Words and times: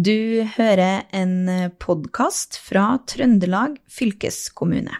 Du 0.00 0.46
hører 0.56 1.02
en 1.12 1.50
podkast 1.82 2.54
fra 2.64 2.94
Trøndelag 3.10 3.74
fylkeskommune. 3.90 4.94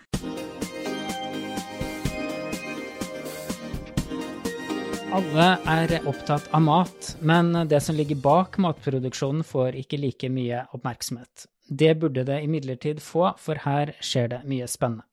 Alle 5.17 5.47
er 5.73 5.95
opptatt 6.05 6.51
av 6.53 6.67
mat, 6.67 7.15
men 7.25 7.55
det 7.71 7.81
som 7.87 7.97
ligger 7.97 8.21
bak 8.21 8.61
matproduksjonen 8.61 9.41
får 9.47 9.81
ikke 9.87 10.03
like 10.05 10.29
mye 10.29 10.67
oppmerksomhet. 10.77 11.49
Det 11.65 11.95
burde 12.03 12.27
det 12.29 12.43
imidlertid 12.45 13.01
få, 13.01 13.31
for 13.41 13.65
her 13.65 13.97
skjer 14.05 14.35
det 14.35 14.45
mye 14.53 14.69
spennende. 14.69 15.09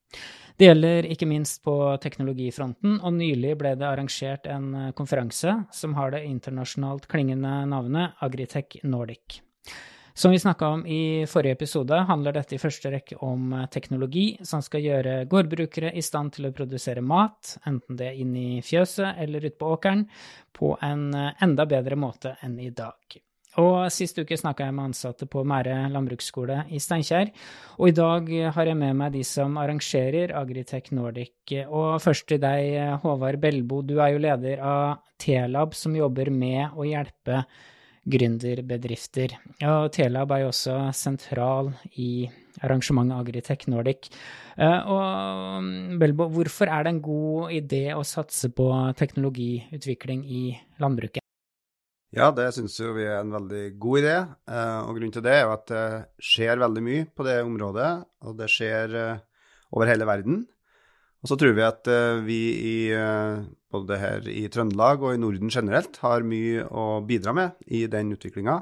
Det 0.57 0.67
gjelder 0.67 1.11
ikke 1.13 1.31
minst 1.31 1.63
på 1.63 1.79
teknologifronten, 2.03 2.99
og 2.99 3.19
nylig 3.21 3.55
ble 3.61 3.77
det 3.79 3.87
arrangert 3.87 4.51
en 4.51 4.89
konferanse 4.99 5.61
som 5.71 5.95
har 5.95 6.11
det 6.11 6.25
internasjonalt 6.27 7.07
klingende 7.07 7.61
navnet 7.71 8.19
Agritech 8.25 8.81
Nordic. 8.83 9.45
Som 10.17 10.31
vi 10.31 10.39
snakka 10.39 10.67
om 10.67 10.85
i 10.87 11.25
forrige 11.29 11.53
episode, 11.53 11.93
handler 12.09 12.33
dette 12.33 12.55
i 12.55 12.57
første 12.57 12.89
rekke 12.89 13.19
om 13.21 13.51
teknologi 13.69 14.31
som 14.41 14.63
skal 14.65 14.81
gjøre 14.81 15.11
gårdbrukere 15.29 15.91
i 15.93 16.01
stand 16.01 16.33
til 16.33 16.47
å 16.47 16.51
produsere 16.57 17.03
mat, 17.05 17.51
enten 17.69 17.99
det 17.99 18.07
er 18.07 18.17
inne 18.23 18.45
i 18.55 18.63
fjøset 18.65 19.21
eller 19.21 19.45
ute 19.45 19.59
på 19.61 19.69
åkeren, 19.75 20.07
på 20.57 20.71
en 20.81 21.11
enda 21.13 21.67
bedre 21.69 21.99
måte 22.01 22.33
enn 22.41 22.57
i 22.57 22.71
dag. 22.73 22.97
Og 23.61 23.91
Sist 23.93 24.17
uke 24.17 24.41
snakka 24.41 24.65
jeg 24.65 24.77
med 24.79 24.87
ansatte 24.89 25.29
på 25.29 25.45
Mære 25.45 25.83
landbruksskole 25.93 26.63
i 26.73 26.81
Steinkjer. 26.81 27.29
Og 27.77 27.93
i 27.93 27.97
dag 28.01 28.33
har 28.57 28.73
jeg 28.73 28.81
med 28.81 28.97
meg 28.97 29.13
de 29.19 29.21
som 29.21 29.61
arrangerer 29.61 30.33
Agritech 30.41 30.89
Nordic. 30.97 31.59
Og 31.69 32.01
først 32.01 32.25
til 32.33 32.41
deg, 32.41 32.99
Håvard 33.05 33.37
Bellbo. 33.45 33.85
Du 33.85 33.99
er 34.01 34.15
jo 34.15 34.25
leder 34.25 34.65
av 34.65 34.99
T-lab, 35.21 35.77
som 35.77 35.93
jobber 35.97 36.33
med 36.33 36.73
å 36.73 36.89
hjelpe 36.89 37.43
gründerbedrifter. 38.07 39.35
Og 39.67 39.91
T-lab 39.95 40.31
er 40.31 40.45
jo 40.45 40.51
også 40.51 40.77
sentral 40.95 41.73
i 41.99 42.27
arrangementet 42.63 43.19
Agritech 43.19 43.67
Nordic. 43.69 44.09
Og 44.57 45.67
Belbo, 46.01 46.29
hvorfor 46.33 46.71
er 46.71 46.87
det 46.87 46.95
en 46.95 47.03
god 47.05 47.53
idé 47.53 47.83
å 47.93 48.01
satse 48.07 48.49
på 48.55 48.71
teknologiutvikling 48.97 50.23
i 50.25 50.43
landbruket? 50.81 51.21
Ja, 52.15 52.31
det 52.31 52.47
syns 52.55 52.79
vi 52.79 53.03
er 53.03 53.19
en 53.19 53.35
veldig 53.35 53.63
god 53.77 53.99
idé. 54.01 54.17
Og 54.87 54.91
grunnen 54.95 55.13
til 55.13 55.25
det 55.27 55.35
er 55.35 55.43
jo 55.43 55.55
at 55.57 55.65
det 55.69 55.85
skjer 56.23 56.63
veldig 56.63 56.83
mye 56.87 57.07
på 57.11 57.27
det 57.27 57.41
området, 57.43 57.89
og 58.25 58.37
det 58.39 58.47
skjer 58.49 58.95
over 59.75 59.91
hele 59.91 60.07
verden. 60.07 60.45
Og 61.23 61.31
så 61.31 61.37
tror 61.39 61.55
vi 61.57 61.65
at 61.65 61.89
vi 62.27 62.39
i, 62.69 62.77
både 63.73 63.97
her 63.99 64.27
i 64.29 64.45
Trøndelag 64.53 65.01
og 65.01 65.15
i 65.15 65.21
Norden 65.21 65.49
generelt 65.51 65.97
har 66.03 66.25
mye 66.27 66.65
å 66.69 67.01
bidra 67.05 67.33
med 67.33 67.69
i 67.73 67.85
den 67.91 68.13
utviklinga. 68.13 68.59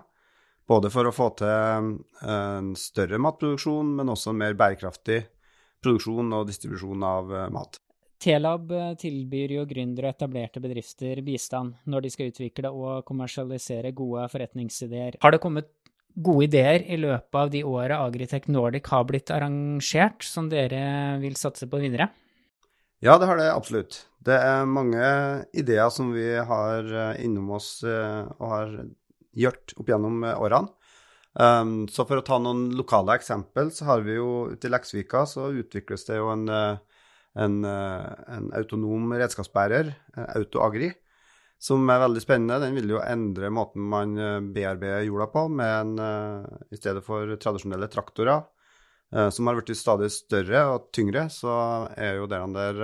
Både 0.66 0.90
for 0.90 1.06
å 1.06 1.14
få 1.14 1.30
til 1.38 1.92
en 2.26 2.72
større 2.80 3.20
matproduksjon, 3.22 3.92
men 4.00 4.10
også 4.10 4.32
en 4.32 4.40
mer 4.40 4.56
bærekraftig 4.58 5.20
produksjon 5.84 6.32
og 6.34 6.48
distribusjon 6.50 7.04
av 7.06 7.36
mat. 7.54 7.78
T-lab 8.24 8.72
tilbyr 8.98 9.58
jo 9.60 9.66
gründere 9.70 10.10
og 10.10 10.16
etablerte 10.16 10.62
bedrifter 10.64 11.20
bistand 11.26 11.76
når 11.92 12.06
de 12.06 12.14
skal 12.14 12.32
utvikle 12.32 12.72
og 12.72 13.04
kommersialisere 13.06 13.92
gode 13.94 14.26
forretningsideer. 14.32 15.20
Har 15.22 15.36
det 15.36 15.42
kommet 15.44 15.70
gode 16.16 16.48
ideer 16.48 16.86
i 16.88 16.98
løpet 16.98 17.38
av 17.38 17.52
de 17.54 17.62
åra 17.68 18.00
Agritech 18.08 18.48
Nordic 18.50 18.88
har 18.90 19.04
blitt 19.06 19.30
arrangert, 19.36 20.24
som 20.24 20.48
dere 20.50 21.20
vil 21.22 21.36
satse 21.38 21.68
på 21.70 21.82
videre? 21.84 22.10
Ja, 23.04 23.18
det 23.20 23.28
har 23.30 23.38
det 23.40 23.50
absolutt. 23.52 24.06
Det 24.26 24.38
er 24.40 24.70
mange 24.70 25.06
ideer 25.54 25.92
som 25.94 26.14
vi 26.16 26.30
har 26.38 26.88
innom 27.22 27.52
oss 27.58 27.84
og 27.86 28.46
har 28.50 28.72
gjort 29.36 29.76
opp 29.78 29.92
gjennom 29.92 30.24
årene. 30.24 30.72
Så 31.92 32.06
for 32.08 32.18
å 32.18 32.26
ta 32.26 32.40
noen 32.42 32.70
lokale 32.74 33.18
eksempel, 33.20 33.70
så 33.76 33.86
har 33.92 34.06
vi 34.08 34.16
jo 34.16 34.48
ute 34.56 34.66
i 34.66 34.72
Leksvika 34.72 35.26
så 35.30 35.52
utvikles 35.54 36.08
det 36.08 36.18
jo 36.18 36.32
en 36.32 36.48
en, 37.36 37.64
en, 37.66 38.52
autonom 38.56 39.14
redskapsbærer, 39.20 39.92
AutoAgri, 40.38 40.92
som 41.60 41.84
er 41.92 42.02
veldig 42.06 42.24
spennende. 42.24 42.62
Den 42.64 42.76
vil 42.78 42.96
jo 42.96 43.04
endre 43.04 43.52
måten 43.54 43.86
man 43.92 44.16
bearbeider 44.56 45.08
jorda 45.08 45.30
på, 45.34 45.46
en, 45.66 45.96
i 46.72 46.80
stedet 46.80 47.04
for 47.06 47.36
tradisjonelle 47.42 47.90
traktorer, 47.92 48.46
som 49.12 49.48
har 49.48 49.60
blitt 49.60 49.78
stadig 49.78 50.10
større 50.12 50.64
og 50.74 50.90
tyngre, 50.96 51.28
så 51.32 51.54
er 51.96 52.18
jo 52.20 52.26
dere 52.32 52.48
der 52.56 52.80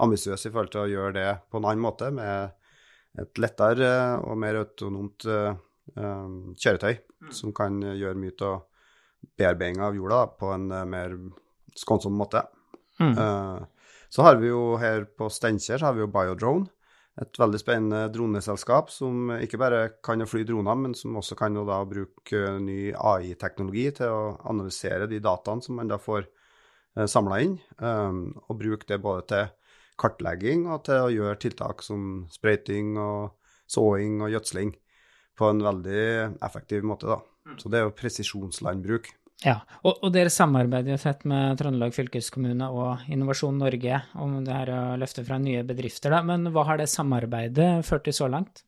ambisiøse 0.00 0.48
i 0.48 0.52
forhold 0.52 0.72
til 0.72 0.82
å 0.84 0.90
gjøre 0.90 1.12
det 1.18 1.28
på 1.52 1.60
en 1.60 1.68
annen 1.68 1.84
måte, 1.84 2.08
med 2.14 2.56
et 3.20 3.42
lettere 3.42 3.90
og 4.24 4.38
mer 4.40 4.60
autonomt 4.62 5.26
kjøretøy, 5.26 6.94
mm. 6.96 7.30
som 7.36 7.52
kan 7.54 7.76
gjøre 7.82 8.18
mye 8.18 8.36
av 8.48 8.56
bearbeidinga 9.36 9.90
av 9.90 9.98
jorda 9.98 10.20
på 10.40 10.50
en 10.54 10.66
mer 10.90 11.14
skånsom 11.76 12.16
måte. 12.16 12.42
Mm. 13.02 13.14
Så 14.10 14.24
har 14.26 14.40
vi 14.40 14.50
jo 14.50 14.76
her 14.80 15.04
på 15.16 15.28
Steinkjer 15.30 15.84
har 15.84 15.94
vi 15.96 16.02
jo 16.02 16.10
Biodrone, 16.10 16.66
et 17.18 17.38
veldig 17.40 17.58
spennende 17.60 18.04
droneselskap 18.14 18.90
som 18.94 19.32
ikke 19.34 19.58
bare 19.60 19.80
kan 20.04 20.22
fly 20.28 20.44
droner, 20.46 20.76
men 20.78 20.94
som 20.96 21.16
også 21.18 21.36
kan 21.38 21.58
da 21.66 21.80
bruke 21.88 22.42
ny 22.62 22.92
AI-teknologi 22.94 23.88
til 23.98 24.14
å 24.14 24.36
analysere 24.50 25.08
de 25.10 25.18
dataene 25.22 25.64
som 25.64 25.80
man 25.80 25.90
da 25.90 25.98
får 26.00 26.22
eh, 26.24 27.08
samla 27.10 27.40
inn, 27.44 27.58
um, 27.82 28.22
og 28.46 28.60
bruke 28.62 28.88
det 28.88 29.00
både 29.02 29.26
til 29.32 29.50
kartlegging 30.00 30.64
og 30.70 30.84
til 30.86 31.02
å 31.04 31.12
gjøre 31.12 31.40
tiltak 31.42 31.84
som 31.84 32.24
sprøyting 32.32 32.94
og 33.00 33.34
såing 33.70 34.22
og 34.24 34.32
gjødsling 34.32 34.72
på 35.36 35.50
en 35.50 35.62
veldig 35.64 36.04
effektiv 36.46 36.86
måte. 36.88 37.10
da. 37.10 37.20
Så 37.60 37.68
det 37.72 37.80
er 37.80 37.86
jo 37.88 37.96
presisjonslandbruk. 37.96 39.10
Ja, 39.40 39.56
og, 39.80 40.02
og, 40.02 40.10
dere 40.12 40.28
samarbeider 40.32 40.92
jo 40.92 41.00
tett 41.00 41.22
med 41.28 41.56
Trøndelag 41.56 41.94
fylkeskommune 41.96 42.66
og 42.76 43.06
Innovasjon 43.08 43.56
Norge 43.56 44.02
om 44.20 44.34
det 44.44 44.52
her 44.52 44.72
å 44.74 44.80
løfte 45.00 45.24
fra 45.24 45.38
nye 45.40 45.62
bedrifter, 45.64 46.12
da. 46.12 46.20
Men 46.26 46.50
hva 46.52 46.66
har 46.68 46.80
det 46.80 46.90
samarbeidet 46.92 47.70
ført 47.88 48.04
til 48.04 48.16
så 48.18 48.28
langt? 48.28 48.66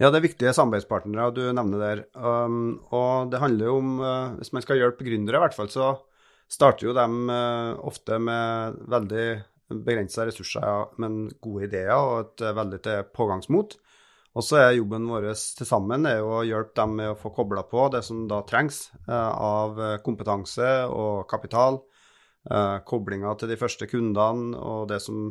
Ja, 0.00 0.08
det 0.08 0.18
er 0.18 0.24
viktige 0.24 0.54
samarbeidspartnere 0.56 1.28
du 1.36 1.42
nevner 1.52 1.82
der. 1.82 2.00
Um, 2.16 2.80
og 2.88 3.28
det 3.30 3.42
handler 3.42 3.68
jo 3.68 3.76
om, 3.82 3.92
uh, 4.00 4.32
hvis 4.40 4.54
man 4.56 4.64
skal 4.64 4.80
hjelpe 4.80 5.04
gründere 5.06 5.38
i 5.38 5.44
hvert 5.44 5.58
fall, 5.58 5.68
så 5.70 5.92
starter 6.50 6.88
jo 6.88 6.96
de 6.96 7.06
uh, 7.28 7.76
ofte 7.84 8.16
med 8.18 8.80
veldig 8.90 9.26
begrensa 9.84 10.24
ressurser, 10.28 10.88
men 11.00 11.26
gode 11.44 11.68
ideer 11.68 11.92
og 11.92 12.16
et 12.24 12.46
uh, 12.48 12.56
veldig 12.56 12.80
til 12.88 13.04
pågangsmot. 13.12 13.76
Og 14.32 14.44
så 14.46 14.58
er 14.62 14.76
jobben 14.78 15.06
vår 15.10 15.28
til 15.58 15.68
sammen 15.68 16.06
er 16.08 16.24
å 16.24 16.40
hjelpe 16.46 16.78
dem 16.78 16.94
med 16.96 17.12
å 17.12 17.18
få 17.20 17.34
kobla 17.36 17.66
på 17.68 17.90
det 17.92 18.00
som 18.06 18.24
da 18.30 18.40
trengs 18.48 18.86
eh, 19.04 19.32
av 19.32 19.80
kompetanse 20.04 20.70
og 20.88 21.26
kapital. 21.28 21.82
Eh, 22.50 22.78
Koblinga 22.88 23.34
til 23.38 23.52
de 23.52 23.58
første 23.60 23.86
kundene 23.86 24.58
og 24.58 24.88
det 24.90 24.98
som 25.04 25.28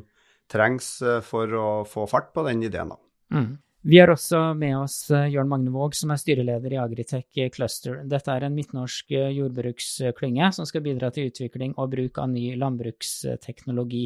trengs 0.52 0.94
eh, 1.04 1.20
for 1.26 1.52
å 1.58 1.68
få 1.88 2.06
fart 2.10 2.32
på 2.36 2.46
den 2.48 2.64
ideen. 2.64 2.94
da. 2.94 3.00
Mm. 3.36 3.52
Vi 3.82 3.98
har 3.98 4.12
også 4.14 4.40
med 4.54 4.76
oss 4.78 5.08
Jørn 5.10 5.48
Magne 5.50 5.72
Våg, 5.74 5.96
som 5.98 6.12
er 6.14 6.20
styreleder 6.22 6.76
i 6.76 6.78
Agritech 6.78 7.40
Cluster. 7.56 8.04
Dette 8.06 8.30
er 8.30 8.44
en 8.46 8.54
midtnorsk 8.54 9.10
jordbruksklynge 9.10 10.52
som 10.54 10.68
skal 10.70 10.84
bidra 10.86 11.10
til 11.10 11.32
utvikling 11.32 11.74
og 11.82 11.90
bruk 11.96 12.20
av 12.22 12.30
ny 12.30 12.52
landbruksteknologi. 12.62 14.04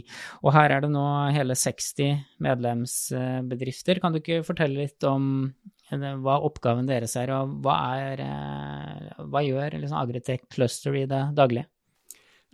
Og 0.47 0.55
her 0.55 0.77
er 0.77 0.85
det 0.85 0.91
nå 0.93 1.03
hele 1.35 1.59
60 1.59 2.23
medlemsbedrifter. 2.47 3.99
Kan 3.99 4.15
du 4.15 4.21
ikke 4.21 4.45
fortelle 4.47 4.85
litt 4.85 5.09
om 5.11 5.51
hva 5.91 6.39
oppgaven 6.47 6.87
deres 6.87 7.17
er, 7.19 7.35
og 7.35 7.59
hva, 7.67 7.77
er, 7.99 8.25
hva 9.27 9.43
gjør 9.43 9.75
liksom 9.75 9.99
Agritech 9.99 10.47
Cluster 10.55 10.95
i 10.95 11.03
det 11.03 11.23
daglige? 11.35 11.67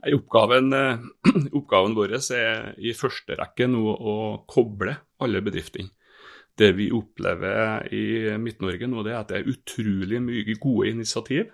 Oppgaven, 0.09 0.73
oppgaven 1.61 1.93
vår 1.93 2.17
er 2.33 2.71
i 2.81 2.97
første 2.97 3.37
rekke 3.37 3.69
nå 3.69 3.93
å 3.93 4.19
koble 4.49 4.97
alle 5.21 5.45
bedriftene 5.45 5.93
det 6.59 6.71
vi 6.77 6.89
opplever 6.93 7.87
i 7.93 8.05
Midt-Norge 8.41 8.89
nå, 8.89 9.03
det 9.05 9.13
er 9.13 9.19
at 9.21 9.31
det 9.31 9.41
er 9.41 9.51
utrolig 9.51 10.21
mye 10.23 10.55
gode 10.61 10.89
initiativ. 10.91 11.51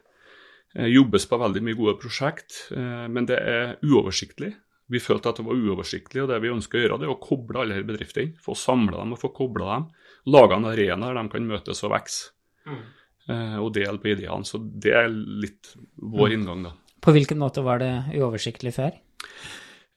Det 0.73 0.85
eh, 0.85 0.93
jobbes 0.93 1.27
på 1.29 1.39
veldig 1.41 1.63
mye 1.65 1.77
gode 1.77 1.97
prosjekt, 2.01 2.63
eh, 2.75 3.05
men 3.11 3.29
det 3.29 3.37
er 3.37 3.75
uoversiktlig. 3.85 4.53
Vi 4.87 5.01
følte 5.03 5.31
at 5.31 5.39
det 5.39 5.47
var 5.47 5.59
uoversiktlig, 5.59 6.23
og 6.23 6.31
det 6.31 6.39
vi 6.43 6.53
ønsker 6.53 6.79
å 6.79 6.83
gjøre, 6.83 6.99
det 7.01 7.07
er 7.09 7.13
å 7.13 7.21
koble 7.21 7.61
alle 7.61 7.75
disse 7.75 7.89
bedriftene. 7.89 8.41
Få 8.43 8.55
samla 8.55 9.01
dem 9.01 9.15
og 9.15 9.21
få 9.21 9.33
kobla 9.35 9.69
dem. 9.73 9.87
Lage 10.31 10.55
en 10.55 10.67
arena 10.69 11.09
der 11.09 11.19
de 11.19 11.33
kan 11.33 11.49
møtes 11.49 11.83
og 11.83 11.93
vokse. 11.95 12.31
Mm. 12.67 12.83
Eh, 13.27 13.57
og 13.59 13.73
dele 13.75 13.99
på 13.99 14.13
ideene. 14.13 14.47
Så 14.47 14.61
det 14.63 14.93
er 14.95 15.09
litt 15.11 15.73
vår 15.99 16.31
mm. 16.31 16.35
inngang, 16.37 16.67
da. 16.69 16.75
På 17.03 17.13
hvilken 17.15 17.39
måte 17.39 17.63
var 17.63 17.81
det 17.83 17.91
uoversiktlig 18.15 18.73
før? 18.75 18.95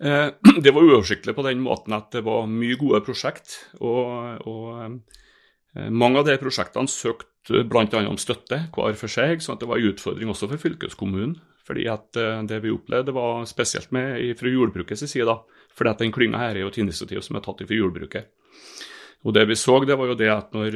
Eh, 0.00 0.29
det 0.64 0.73
var 0.73 0.87
uoversiktlig 0.87 1.35
på 1.37 1.44
den 1.47 1.62
måten 1.64 1.94
at 1.97 2.11
det 2.14 2.25
var 2.26 2.49
mye 2.50 2.79
gode 2.81 3.02
prosjekt. 3.06 3.58
Og, 3.81 4.41
og 4.49 4.70
eh, 4.81 5.91
mange 5.93 6.20
av 6.20 6.29
de 6.29 6.38
prosjektene 6.41 6.91
søkte 6.91 7.64
bl.a. 7.69 7.87
om 8.05 8.19
støtte 8.20 8.64
hver 8.75 8.99
for 8.99 9.12
seg, 9.12 9.44
så 9.44 9.56
det 9.58 9.69
var 9.69 9.81
en 9.81 9.93
utfordring 9.93 10.32
også 10.32 10.50
for 10.50 10.61
fylkeskommunen. 10.61 11.38
fordi 11.64 11.87
at 11.88 12.17
eh, 12.17 12.43
Det 12.49 12.62
vi 12.64 12.75
opplevde, 12.75 13.14
var 13.17 13.47
spesielt 13.47 13.93
med 13.93 14.37
fra 14.38 14.49
jordbrukets 14.49 15.06
side. 15.06 15.26
da, 15.29 15.41
fordi 15.75 15.91
at 15.91 16.05
den 16.05 16.12
klynga 16.12 16.38
her 16.38 16.56
er 16.56 16.64
jo 16.64 16.73
et 16.73 16.79
initiativ 16.79 17.23
som 17.23 17.37
er 17.37 17.44
tatt 17.44 17.67
fra 17.67 17.81
jordbruket. 17.82 18.31
Og 19.25 19.35
Det 19.35 19.47
vi 19.49 19.55
så, 19.55 19.85
det 19.85 19.99
var 19.99 20.08
jo 20.08 20.17
det 20.17 20.31
at 20.32 20.55
når, 20.56 20.73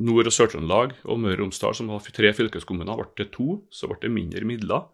Nord- 0.00 0.28
og 0.28 0.32
Sør-Trøndelag 0.32 0.92
og 1.04 1.20
Møre 1.20 1.38
og 1.38 1.46
Romsdal, 1.46 1.74
som 1.76 1.88
var 1.88 2.04
tre 2.04 2.32
fylkeskommuner, 2.36 2.96
ble 2.96 3.08
til 3.16 3.28
to. 3.32 3.48
Så 3.72 3.88
ble 3.88 3.98
det 4.00 4.12
mindre 4.12 4.44
midler. 4.48 4.88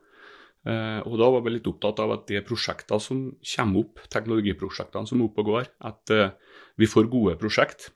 Eh, 0.67 1.01
og 1.07 1.15
da 1.21 1.29
var 1.31 1.45
vi 1.47 1.53
litt 1.55 1.69
opptatt 1.71 2.01
av 2.03 2.17
at 2.17 2.25
de 2.27 2.41
prosjektene 2.47 3.03
som 3.03 3.21
kommer 3.53 3.85
opp, 3.85 4.03
teknologiprosjektene 4.11 5.07
som 5.07 5.21
er 5.21 5.29
oppe 5.29 5.45
og 5.45 5.53
går, 5.53 5.71
at 5.87 6.15
eh, 6.15 6.57
vi 6.81 6.89
får 6.91 7.07
gode 7.13 7.37
prosjekt. 7.39 7.93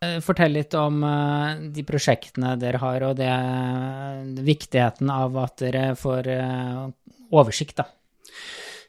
Eh, 0.00 0.16
fortell 0.24 0.56
litt 0.56 0.72
om 0.80 1.02
de 1.74 1.84
prosjektene 1.84 2.54
dere 2.60 2.80
har, 2.80 3.04
og 3.10 3.20
det, 3.20 3.28
viktigheten 4.46 5.12
av 5.12 5.36
at 5.42 5.60
dere 5.60 5.84
får 6.00 6.30
oversikt, 7.30 7.82
da. 7.82 7.90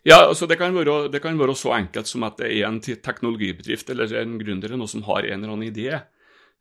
Ja, 0.08 0.24
altså 0.24 0.48
det 0.50 0.56
kan, 0.58 0.74
være, 0.74 1.12
det 1.14 1.20
kan, 1.22 1.36
være, 1.38 1.54
så 1.54 1.76
enkelt 1.76 2.10
som 2.10 2.24
at 2.26 2.40
det 2.40 2.48
er 2.56 2.64
en 2.66 2.80
teknologibedrift 2.82 3.92
eller 3.94 4.16
en 4.24 4.40
gründer 4.40 4.72
eller 4.72 4.82
noe 4.82 4.90
som 4.90 5.04
har 5.06 5.28
en 5.28 5.44
eller 5.44 5.52
annen 5.52 5.68
idé. 5.68 6.00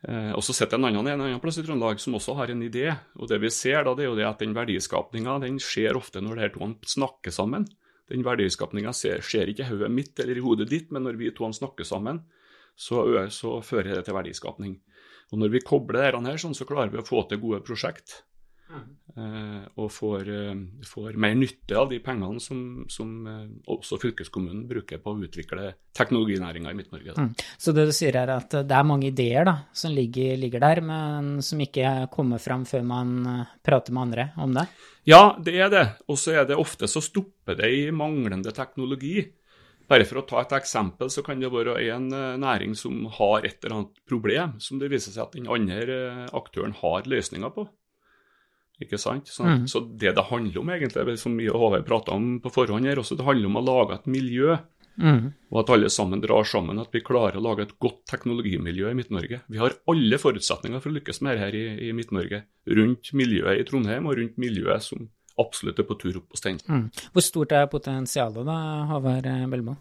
Eh, 0.09 0.33
og 0.33 0.41
så 0.45 0.55
sitter 0.57 0.79
en 0.79 0.89
annen 0.89 1.09
en 1.13 1.27
annen 1.27 1.43
plass 1.43 1.59
i 1.61 1.65
Trøndelag 1.67 2.01
som 2.01 2.17
også 2.17 2.37
har 2.39 2.53
en 2.53 2.65
idé. 2.65 2.89
Og 3.21 3.29
det 3.29 3.41
vi 3.43 3.53
ser 3.53 3.85
da, 3.85 3.95
det 3.95 4.07
er 4.07 4.11
jo 4.11 4.19
det 4.19 4.29
at 4.29 4.43
den 4.43 4.57
verdiskapninga 4.57 5.39
den 5.45 5.61
skjer 5.61 5.99
ofte 5.99 6.23
når 6.25 6.41
de 6.41 6.51
to 6.57 6.71
snakker 6.97 7.35
sammen. 7.35 7.69
Den 8.11 8.25
verdiskapninga 8.27 8.95
skjer 8.97 9.53
ikke 9.53 9.67
i 9.67 9.71
hodet 9.71 9.91
mitt 9.95 10.19
eller 10.19 10.39
i 10.39 10.45
hodet 10.45 10.71
ditt, 10.71 10.89
men 10.91 11.05
når 11.07 11.21
vi 11.21 11.35
to 11.35 11.51
snakker 11.55 11.87
sammen, 11.87 12.25
så, 12.75 13.05
så 13.31 13.61
fører 13.63 14.01
det 14.01 14.07
til 14.09 14.17
verdiskapning. 14.17 14.81
Og 15.31 15.39
når 15.39 15.53
vi 15.53 15.63
kobler 15.63 16.09
dette 16.09 16.25
her, 16.27 16.41
sånn, 16.43 16.57
så 16.59 16.67
klarer 16.67 16.91
vi 16.91 16.99
å 16.99 17.07
få 17.07 17.23
til 17.31 17.39
gode 17.43 17.61
prosjekt. 17.63 18.23
Eh, 18.71 19.63
og 19.83 19.91
får, 19.91 20.29
eh, 20.31 20.59
får, 20.87 21.17
mer 21.19 21.35
nytte 21.35 21.75
av 21.79 21.89
de 21.91 21.99
pengene 22.03 22.41
som, 22.43 22.85
som 22.89 23.27
eh, 23.27 23.49
også 23.73 23.99
fylkeskommunen 23.99 24.69
bruker 24.71 25.01
på 25.03 25.15
å 25.15 25.25
utvikle 25.27 25.73
teknologinæringa 25.99 26.71
i 26.71 26.79
Midt-Norge. 26.79 27.17
Mm. 27.19 27.33
Så 27.59 27.75
det 27.75 27.89
du 27.89 27.95
sier 27.97 28.17
er 28.21 28.31
at 28.37 28.55
det 28.55 28.77
er 28.77 28.87
mange 28.87 29.11
ideer 29.11 29.49
da, 29.49 29.57
som 29.75 29.95
ligger, 29.95 30.37
ligger, 30.39 30.63
der, 30.63 30.83
men 30.87 31.33
som 31.45 31.61
ikke 31.63 32.07
kommer 32.13 32.43
fram 32.43 32.65
før 32.69 32.87
man 32.87 33.19
prater 33.67 33.97
med 33.97 34.07
andre 34.07 34.31
om 34.39 34.55
det? 34.55 34.69
Ja, 35.11 35.25
det 35.43 35.57
er 35.59 35.73
det. 35.73 35.85
Og 36.07 36.21
så 36.21 36.37
er 36.39 36.47
det 36.47 36.61
ofte 36.61 36.89
så 36.91 37.03
stopper 37.03 37.59
det 37.59 37.73
i 37.75 37.85
manglende 37.91 38.55
teknologi. 38.55 39.25
Bare 39.91 40.07
for 40.07 40.21
å 40.21 40.27
ta 40.29 40.45
et 40.45 40.55
eksempel, 40.55 41.11
så 41.11 41.25
kan 41.27 41.41
det 41.43 41.51
være 41.51 41.81
en 41.91 42.07
næring 42.39 42.77
som 42.79 43.09
har 43.17 43.43
et 43.43 43.59
eller 43.59 43.81
annet 43.81 44.03
problem, 44.07 44.55
som 44.63 44.79
det 44.79 44.93
viser 44.93 45.11
seg 45.11 45.25
at 45.25 45.35
den 45.35 45.51
andre 45.51 46.29
aktøren 46.31 46.77
har 46.79 47.11
løsninger 47.11 47.51
på. 47.57 47.67
Ikke 48.81 48.99
sant? 49.01 49.29
Så, 49.29 49.45
mm. 49.45 49.65
så, 49.69 49.83
det 50.01 50.15
det 50.17 50.27
handler 50.31 50.61
om, 50.63 50.71
egentlig, 50.73 51.17
som 51.21 51.39
Håvard 51.39 51.87
prata 51.87 52.17
om 52.17 52.39
på 52.41 52.53
forhånd 52.55 52.89
her, 52.89 53.01
også, 53.03 53.19
det 53.19 53.27
handler 53.27 53.51
om 53.51 53.61
å 53.61 53.67
lage 53.67 53.99
et 53.99 54.09
miljø. 54.11 54.57
Mm. 55.01 55.31
Og 55.53 55.61
at 55.63 55.71
alle 55.73 55.89
sammen 55.93 56.21
drar 56.21 56.45
sammen, 56.49 56.81
at 56.83 56.93
vi 56.93 57.03
klarer 57.05 57.39
å 57.39 57.45
lage 57.45 57.65
et 57.65 57.77
godt 57.81 58.03
teknologimiljø 58.11 58.91
i 58.91 58.97
Midt-Norge. 58.99 59.43
Vi 59.49 59.61
har 59.61 59.77
alle 59.89 60.19
forutsetninger 60.21 60.83
for 60.83 60.93
å 60.93 60.97
lykkes 60.99 61.23
med 61.25 61.37
det 61.37 61.45
her 61.45 61.57
i, 61.57 61.65
i 61.89 61.93
Midt-Norge. 61.97 62.43
Rundt 62.81 63.13
miljøet 63.17 63.63
i 63.63 63.69
Trondheim 63.69 64.09
og 64.11 64.19
rundt 64.21 64.41
miljøet 64.41 64.89
som 64.89 65.09
absolutt 65.41 65.81
er 65.81 65.89
på 65.89 65.97
tur 66.01 66.19
opp 66.21 66.29
på 66.33 66.41
stein. 66.41 66.61
Mm. 66.69 66.89
Hvor 67.15 67.25
stort 67.25 67.55
er 67.57 67.71
potensialet 67.73 68.49
da, 68.49 68.59
Håvard 68.91 69.31
Belmo? 69.53 69.79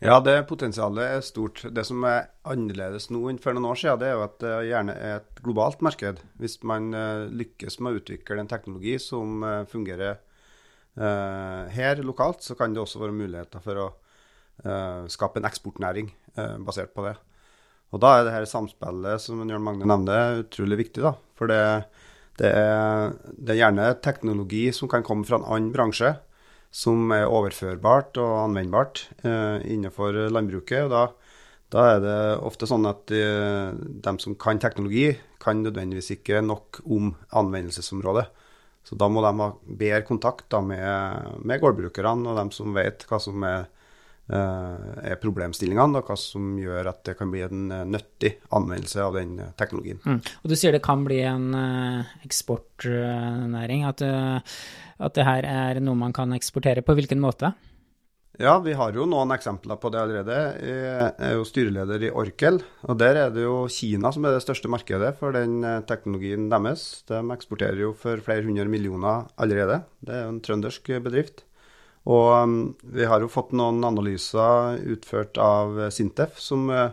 Ja, 0.00 0.16
det 0.24 0.46
potensialet 0.48 1.04
er 1.04 1.24
stort. 1.24 1.60
Det 1.76 1.82
som 1.84 2.04
er 2.08 2.30
annerledes 2.48 3.10
nå 3.12 3.26
enn 3.28 3.40
for 3.40 3.52
noen 3.52 3.68
år 3.68 3.80
siden, 3.82 4.00
det 4.00 4.08
er 4.08 4.14
jo 4.16 4.24
at 4.24 4.38
det 4.40 4.52
gjerne 4.70 4.94
er 4.96 5.18
et 5.18 5.42
globalt 5.44 5.82
marked. 5.84 6.22
Hvis 6.40 6.56
man 6.64 6.88
uh, 6.96 7.28
lykkes 7.28 7.76
med 7.84 7.92
å 7.92 8.00
utvikle 8.00 8.40
en 8.40 8.48
teknologi 8.48 8.96
som 9.02 9.44
uh, 9.44 9.62
fungerer 9.70 10.20
her 11.00 12.00
lokalt, 12.02 12.42
så 12.42 12.56
kan 12.58 12.74
det 12.74 12.80
også 12.82 12.98
være 13.00 13.14
muligheter 13.14 13.62
for 13.62 13.78
å 13.78 13.84
skape 15.08 15.38
en 15.38 15.46
eksportnæring 15.48 16.08
basert 16.66 16.90
på 16.92 17.04
det. 17.06 17.14
Og 17.94 18.02
da 18.02 18.10
er 18.16 18.26
det 18.26 18.34
her 18.34 18.46
samspillet 18.50 19.22
som 19.22 19.38
Jørn 19.48 19.64
Magne 19.64 19.86
nevnte, 19.88 20.18
utrolig 20.42 20.80
viktig. 20.82 21.04
da. 21.06 21.14
For 21.38 21.48
det, 21.48 21.60
det, 22.42 22.50
er, 22.50 23.14
det 23.38 23.54
er 23.54 23.60
gjerne 23.62 23.86
teknologi 24.02 24.66
som 24.76 24.90
kan 24.90 25.06
komme 25.06 25.24
fra 25.24 25.38
en 25.38 25.46
annen 25.46 25.70
bransje 25.72 26.12
som 26.70 27.10
er 27.14 27.26
overførbart 27.26 28.18
og 28.22 28.36
anvendbart 28.44 29.04
eh, 29.26 29.58
innenfor 29.74 30.14
landbruket. 30.30 30.86
og 30.86 30.92
da, 30.92 31.02
da, 31.74 31.86
er 31.96 32.04
det 32.04 32.18
ofte 32.46 32.68
sånn 32.70 32.86
at 32.90 33.10
eh, 33.14 33.74
de, 33.74 34.14
som 34.22 34.38
kan 34.38 34.62
teknologi, 34.62 35.12
kan 35.42 35.62
nødvendigvis 35.64 36.12
ikke 36.18 36.42
nok 36.44 36.82
om 36.84 37.14
anvendelsesområdet. 37.34 38.28
Så 38.86 38.96
da 38.96 39.08
må 39.12 39.22
de 39.24 39.32
ha 39.40 39.50
bedre 39.66 40.04
kontakt 40.08 40.46
da, 40.52 40.62
med, 40.64 41.36
med 41.44 41.60
gårdbrukerne 41.62 42.30
og 42.30 42.38
dem 42.38 42.54
som 42.54 42.74
vet 42.76 43.04
hva 43.08 43.20
som 43.22 43.44
er, 43.46 43.66
er 44.34 45.18
problemstillingene, 45.22 46.00
og 46.00 46.10
hva 46.10 46.16
som 46.18 46.52
gjør 46.60 46.92
at 46.92 47.02
det 47.08 47.16
kan 47.18 47.32
bli 47.32 47.42
en 47.46 47.70
eh, 47.74 47.86
nyttig 47.88 48.36
anvendelse 48.56 49.02
av 49.02 49.18
den 49.18 49.38
teknologien. 49.58 49.98
Mm. 50.04 50.20
Og 50.20 50.52
Du 50.52 50.56
sier 50.58 50.76
det 50.76 50.84
kan 50.84 51.02
bli 51.06 51.22
en 51.26 51.50
eksportnæring. 52.24 53.84
at 53.88 54.06
at 55.00 55.16
det 55.16 55.26
her 55.26 55.48
er 55.48 55.80
noe 55.80 55.98
man 55.98 56.12
kan 56.12 56.32
eksportere. 56.36 56.84
På 56.84 56.94
hvilken 56.96 57.20
måte? 57.22 57.54
Ja, 58.40 58.54
vi 58.64 58.72
har 58.72 58.94
jo 58.96 59.04
noen 59.08 59.34
eksempler 59.34 59.76
på 59.76 59.90
det 59.92 60.00
allerede. 60.00 60.36
Jeg 60.64 61.08
er 61.12 61.34
jo 61.36 61.44
styreleder 61.44 62.06
i 62.06 62.12
Orkel. 62.22 62.62
og 62.88 62.96
Der 63.00 63.18
er 63.26 63.34
det 63.34 63.42
jo 63.44 63.66
Kina 63.68 64.12
som 64.12 64.24
er 64.24 64.36
det 64.36 64.44
største 64.46 64.70
markedet 64.72 65.12
for 65.18 65.36
den 65.36 65.60
eh, 65.64 65.82
teknologien 65.84 66.48
deres. 66.48 67.02
De 67.08 67.20
eksporterer 67.34 67.82
jo 67.82 67.92
for 67.92 68.22
flere 68.24 68.46
hundre 68.46 68.64
millioner 68.64 69.28
allerede. 69.36 69.82
Det 70.00 70.14
er 70.14 70.24
jo 70.24 70.34
en 70.36 70.40
trøndersk 70.40 70.88
bedrift. 71.04 71.44
Og 72.08 72.28
um, 72.32 72.56
vi 72.80 73.04
har 73.04 73.20
jo 73.20 73.28
fått 73.28 73.52
noen 73.52 73.82
analyser 73.84 74.80
utført 74.94 75.36
av 75.40 75.90
Sintef 75.92 76.38
som 76.40 76.70
uh, 76.72 76.88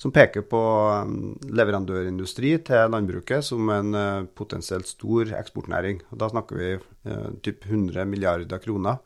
som 0.00 0.12
peker 0.16 0.46
på 0.48 0.60
um, 1.04 1.34
leverandørindustri 1.52 2.54
til 2.64 2.88
landbruket 2.88 3.44
som 3.44 3.68
en 3.68 3.92
uh, 3.92 4.28
potensielt 4.32 4.88
stor 4.88 5.28
eksportnæring. 5.36 5.98
Og 6.08 6.22
da 6.22 6.30
snakker 6.32 6.56
vi 6.56 6.70
uh, 6.78 7.26
typ 7.44 7.66
100 7.68 8.08
milliarder 8.08 8.62
kroner, 8.64 9.02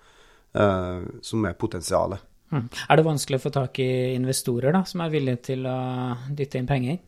som 1.26 1.42
er 1.48 1.56
potensialet. 1.58 2.20
Mm. 2.54 2.68
Er 2.70 2.98
det 3.00 3.04
vanskelig 3.08 3.40
å 3.40 3.42
få 3.42 3.50
tak 3.50 3.80
i 3.82 4.14
investorer 4.14 4.70
da, 4.70 4.84
som 4.86 5.00
er 5.02 5.10
villige 5.10 5.40
til 5.48 5.64
å 5.66 5.78
dytte 6.30 6.60
inn 6.60 6.68
penger? 6.68 7.00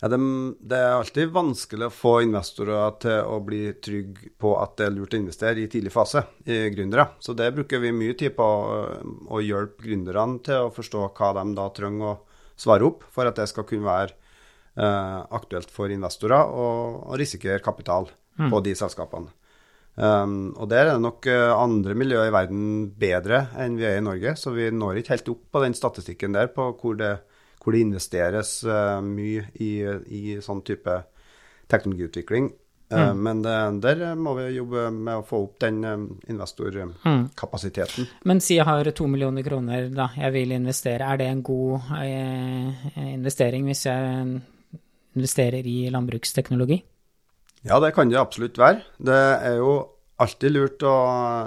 Det, 0.00 0.16
det, 0.64 0.76
er 0.78 0.94
alltid 0.96 1.32
vanskelig 1.34 1.90
å 1.90 1.92
få 1.92 2.12
investorer 2.24 2.94
til 3.02 3.18
å 3.28 3.36
bli 3.44 3.66
trygge 3.84 4.30
på 4.40 4.54
at 4.56 4.78
det 4.80 4.86
er 4.86 4.94
lurt 4.94 5.12
å 5.12 5.20
investere 5.20 5.60
i 5.60 5.68
tidlig 5.68 5.92
fase 5.92 6.22
i 6.48 6.62
gründere. 6.72 7.10
Så 7.20 7.34
det 7.36 7.50
bruker 7.52 7.82
vi 7.82 7.92
mye 7.92 8.16
tid 8.16 8.32
på 8.38 8.46
å, 8.46 8.78
å 9.28 9.42
hjelpe 9.44 9.84
gründerne 9.84 10.40
til 10.46 10.70
å 10.70 10.72
forstå 10.72 11.10
hva 11.18 11.34
de 11.36 11.44
da 11.58 11.68
trenger 11.76 12.14
å 12.14 12.16
svare 12.60 12.88
opp 12.88 13.04
for 13.12 13.28
at 13.28 13.36
det 13.36 13.50
skal 13.50 13.66
kunne 13.68 13.88
være 13.88 14.16
eh, 14.80 15.20
aktuelt 15.36 15.68
for 15.72 15.92
investorer 15.92 16.48
å 16.48 17.18
risikere 17.20 17.60
kapital 17.64 18.08
mm. 18.40 18.48
på 18.48 18.64
de 18.64 18.74
selskapene. 18.80 19.34
Um, 20.00 20.54
og 20.54 20.70
der 20.70 20.86
er 20.86 20.94
det 20.94 21.02
nok 21.02 21.26
uh, 21.28 21.50
andre 21.58 21.96
miljøer 21.98 22.30
i 22.30 22.32
verden 22.32 22.60
bedre 22.96 23.42
enn 23.58 23.74
vi 23.76 23.84
er 23.84 23.98
i 23.98 24.04
Norge, 24.04 24.32
så 24.38 24.52
vi 24.54 24.70
når 24.72 25.00
ikke 25.00 25.16
helt 25.16 25.28
opp 25.32 25.42
på 25.52 25.60
den 25.64 25.74
statistikken 25.76 26.36
der 26.36 26.48
på 26.54 26.70
hvor 26.78 26.94
det, 26.96 27.10
hvor 27.60 27.76
det 27.76 27.84
investeres 27.84 28.60
uh, 28.64 28.98
mye 29.04 29.46
i, 29.60 29.70
i 30.16 30.40
sånn 30.42 30.64
type 30.66 30.96
teknologiutvikling. 31.70 32.50
Mm. 32.90 33.20
Men 33.22 33.42
der 33.78 34.00
må 34.18 34.32
vi 34.34 34.48
jobbe 34.56 34.88
med 34.90 35.20
å 35.20 35.22
få 35.22 35.44
opp 35.44 35.60
den 35.62 35.76
investorkapasiteten. 36.26 38.02
Mm. 38.08 38.16
Men 38.26 38.40
si 38.42 38.56
jeg 38.56 38.66
har 38.66 38.90
to 38.90 39.06
millioner 39.06 39.46
kroner, 39.46 39.86
da, 39.94 40.08
jeg 40.18 40.34
vil 40.34 40.56
investere. 40.56 41.06
Er 41.06 41.20
det 41.20 41.28
en 41.30 41.44
god 41.46 41.92
eh, 42.00 42.88
investering 43.12 43.70
hvis 43.70 43.84
jeg 43.86 44.40
investerer 45.14 45.70
i 45.70 45.76
landbruksteknologi? 45.94 46.80
Ja, 47.68 47.78
det 47.78 47.92
kan 47.94 48.10
det 48.10 48.18
absolutt 48.18 48.58
være. 48.58 48.82
Det 48.98 49.22
er 49.46 49.60
jo 49.60 49.72
alltid 50.20 50.52
lurt 50.52 50.84
å, 50.84 50.94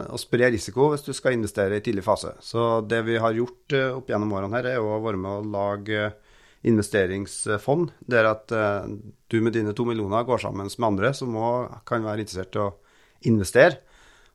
å 0.09 0.19
spre 0.21 0.49
risiko 0.53 0.89
hvis 0.91 1.05
du 1.05 1.13
skal 1.15 1.37
investere 1.37 1.77
i 1.77 1.83
tidlig 1.85 2.05
fase. 2.05 2.33
Så 2.41 2.81
det 2.89 3.03
vi 3.07 3.19
har 3.21 3.35
gjort 3.37 3.75
opp 3.93 4.09
gjennom 4.09 4.33
årene 4.33 4.59
her, 4.59 4.69
er 4.73 4.81
å 4.81 4.99
være 5.03 5.19
med 5.21 5.31
å 5.31 5.47
lage 5.53 6.11
investeringsfond, 6.63 7.91
der 8.07 8.29
at 8.29 8.53
uh, 8.55 8.87
du 9.27 9.39
med 9.43 9.55
dine 9.55 9.73
to 9.75 9.85
millioner 9.85 10.23
går 10.25 10.45
sammen 10.45 10.69
med 10.69 10.87
andre 10.87 11.11
som 11.15 11.35
òg 11.35 11.81
kan 11.89 12.05
være 12.05 12.23
interessert 12.23 12.55
i 12.55 12.63
å 12.63 12.69
investere. 13.29 13.81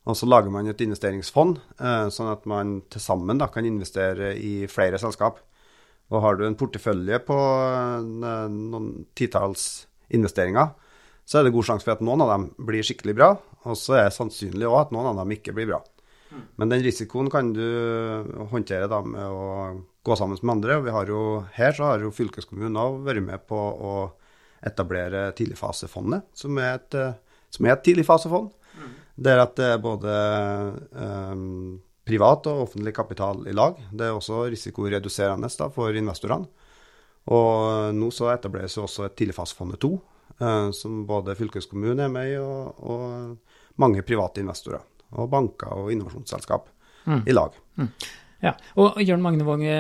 Og 0.09 0.17
så 0.17 0.29
lager 0.29 0.53
man 0.53 0.69
et 0.71 0.81
investeringsfond, 0.81 1.59
sånn 2.15 2.29
at 2.33 2.47
man 2.49 2.79
til 2.89 3.03
sammen 3.05 3.43
kan 3.53 3.67
investere 3.69 4.31
i 4.41 4.63
flere 4.71 4.97
selskap. 4.97 5.43
Og 6.09 6.23
har 6.25 6.39
du 6.39 6.47
en 6.47 6.57
portefølje 6.57 7.19
på 7.27 7.37
noen 8.09 8.87
titalls 9.19 9.67
investeringer, 10.09 10.73
så 11.29 11.39
er 11.39 11.47
det 11.47 11.53
god 11.53 11.67
sjanse 11.69 11.85
for 11.85 11.99
at 11.99 12.05
noen 12.05 12.25
av 12.25 12.33
dem 12.33 12.49
blir 12.71 12.87
skikkelig 12.87 13.15
bra, 13.19 13.31
og 13.69 13.77
så 13.77 13.99
er 13.99 14.09
det 14.09 14.17
sannsynlig 14.17 14.69
òg 14.69 14.79
at 14.87 14.95
noen 14.97 15.11
av 15.11 15.21
dem 15.21 15.35
ikke 15.37 15.53
blir 15.57 15.69
bra. 15.69 15.83
Men 16.61 16.73
den 16.73 16.83
risikoen 16.85 17.31
kan 17.33 17.53
du 17.57 17.65
håndtere 18.51 18.89
da 18.91 19.01
med 19.05 19.25
å 19.25 19.47
gå 20.05 20.17
sammen 20.17 20.39
med 20.43 20.55
andre. 20.59 20.77
og 20.77 20.85
vi 20.85 20.95
har 20.95 21.07
jo, 21.09 21.23
Her 21.55 21.73
så 21.73 21.85
har 21.85 22.05
jo 22.05 22.15
fylkeskommunen 22.15 22.77
òg 22.77 23.01
vært 23.07 23.25
med 23.25 23.47
på 23.49 23.57
å 23.57 23.95
etablere 24.65 25.33
Tidligfasefondet, 25.39 26.29
som 26.35 26.59
er 26.59 26.79
et, 26.79 26.99
som 27.51 27.67
er 27.67 27.77
et 27.77 27.85
tidligfasefond. 27.87 28.51
Mm. 28.79 28.95
Der 29.29 29.43
at 29.43 29.57
det 29.57 29.73
er 29.73 29.83
både 29.83 30.15
um, 30.93 31.81
privat 32.09 32.47
og 32.51 32.65
offentlig 32.67 32.95
kapital 32.97 33.45
i 33.49 33.55
lag. 33.55 33.79
Det 33.93 34.07
er 34.07 34.17
også 34.17 34.47
risikoreduserende 34.53 35.51
da, 35.59 35.71
for 35.73 35.95
investorene. 35.95 36.49
Og 37.29 37.95
nå 37.95 38.09
så 38.15 38.31
etableres 38.33 38.79
også 38.81 39.05
et 39.05 39.17
Tidligfasefondet 39.19 39.83
2, 39.85 39.91
eh, 39.93 40.18
som 40.75 41.01
både 41.09 41.35
fylkeskommunen 41.39 42.05
er 42.05 42.13
med 42.13 42.33
i, 42.33 42.37
og, 42.39 42.83
og 42.85 43.81
mange 43.83 44.03
private 44.07 44.43
investorer. 44.45 44.85
Og 45.19 45.31
banker 45.33 45.73
og 45.73 45.93
innovasjonsselskap 45.95 46.69
Mm. 47.09 47.23
i 47.27 47.33
lag. 47.33 47.55
Ja, 48.43 48.53
og 48.79 48.99
Jørn 49.03 49.23
Magne 49.25 49.43
Våge, 49.47 49.77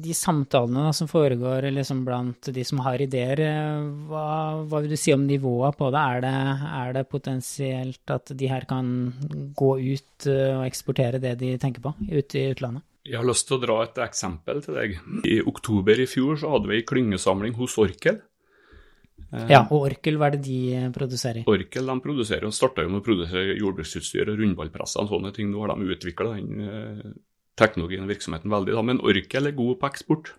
de 0.00 0.14
samtalene 0.16 0.86
da, 0.86 0.92
som 0.96 1.08
foregår 1.10 1.66
liksom 1.74 2.04
blant 2.06 2.48
de 2.54 2.64
som 2.64 2.80
har 2.86 3.02
ideer, 3.02 3.42
eh, 3.44 3.88
hva, 4.08 4.62
hva 4.64 4.80
vil 4.80 4.94
du 4.94 4.96
si 4.96 5.12
om 5.12 5.26
nivået 5.28 5.76
på 5.76 5.90
det? 5.92 6.04
Er, 6.14 6.22
det? 6.24 6.32
er 6.78 6.94
det 6.96 7.08
potensielt 7.10 8.14
at 8.14 8.32
de 8.32 8.48
her 8.48 8.64
kan 8.70 9.12
gå 9.58 9.72
ut 9.82 10.28
eh, 10.30 10.54
og 10.54 10.64
eksportere 10.64 11.20
det 11.20 11.34
de 11.42 11.56
tenker 11.60 11.84
på, 11.84 11.92
ut 11.98 12.38
i 12.38 12.46
utlandet? 12.54 12.86
Jeg 13.08 13.20
har 13.20 13.28
lyst 13.28 13.48
til 13.48 13.58
å 13.58 13.62
dra 13.66 13.82
et 13.84 14.00
eksempel 14.04 14.62
til 14.64 14.76
deg. 14.76 14.96
I 15.28 15.38
oktober 15.48 16.00
i 16.00 16.08
fjor 16.08 16.40
så 16.40 16.54
hadde 16.54 16.68
vi 16.68 16.80
ei 16.80 16.86
klyngesamling 16.88 17.54
hos 17.56 17.76
Orkel. 17.80 18.22
Eh, 19.32 19.46
Ja, 19.52 19.62
og 19.66 19.84
Orkel, 19.90 20.16
hva 20.16 20.30
er 20.30 20.36
det 20.36 20.44
de 20.46 20.88
produserer? 20.94 21.44
Orkel 21.48 21.90
de 21.90 21.96
produserer, 22.04 22.48
og 22.48 22.56
starta 22.56 22.86
med 22.88 23.02
å 23.02 23.04
produsere 23.04 23.58
jordbruksutstyr 23.58 24.32
og 24.32 24.40
rundballpresser 24.40 25.04
og 25.04 25.12
sånne 25.12 25.32
ting. 25.36 25.50
Nå 25.52 25.64
har 25.64 25.74
de 25.74 25.94
utvikla 25.94 26.36
den 26.38 26.60
eh, 26.64 27.08
teknologien 27.58 28.06
og 28.06 28.12
virksomheten 28.12 28.52
veldig, 28.52 28.76
da. 28.76 28.84
men 28.86 29.02
Orkel 29.04 29.50
er 29.50 29.58
god 29.58 29.80
på 29.80 29.90
eksport. 29.90 30.32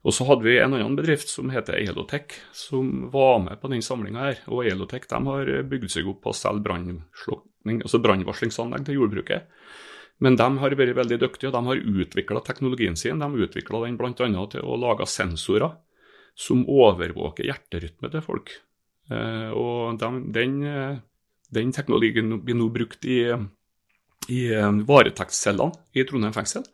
Og 0.00 0.14
så 0.16 0.24
hadde 0.24 0.46
vi 0.46 0.56
en 0.56 0.72
annen 0.72 0.96
bedrift 0.96 1.28
som 1.28 1.50
heter 1.52 1.76
Elotech, 1.76 2.38
som 2.56 3.10
var 3.12 3.42
med 3.44 3.60
på 3.60 3.68
den 3.68 3.82
samlinga 3.84 4.22
her. 4.30 4.38
Og 4.48 4.64
Elotech 4.64 5.04
de 5.10 5.18
har 5.26 5.50
bygd 5.68 5.92
seg 5.92 6.08
opp 6.08 6.22
på 6.24 6.32
å 6.32 6.36
selge 6.38 6.86
altså 7.84 8.00
brannvarslingsanlegg 8.00 8.86
til 8.86 8.96
jordbruket. 8.96 9.50
Men 10.24 10.38
de 10.40 10.46
har 10.62 10.76
vært 10.76 10.96
veldig 10.96 11.18
dyktige, 11.20 11.50
og 11.50 11.56
de 11.58 11.68
har 11.68 11.84
utvikla 12.00 12.40
teknologien 12.44 12.96
sin. 12.96 13.20
De 13.20 13.44
utvikla 13.44 13.82
den 13.84 14.00
bl.a. 14.00 14.14
til 14.16 14.64
å 14.64 14.80
lage 14.80 15.04
sensorer 15.04 15.76
som 16.40 16.64
overvåker 16.64 17.48
hjerterytme 17.50 18.10
til 18.12 18.24
folk. 18.24 18.52
Eh, 19.12 19.50
og 19.52 20.00
den, 20.00 20.52
eh, 20.64 21.00
den 21.52 21.72
teknologien 21.76 22.32
blir 22.44 22.56
nå 22.56 22.70
brukt 22.72 23.04
i, 23.04 23.22
i 24.30 24.40
eh, 24.54 24.70
varetektscellene 24.88 25.76
i 25.94 26.06
Trondheim 26.08 26.36
fengsel. 26.36 26.64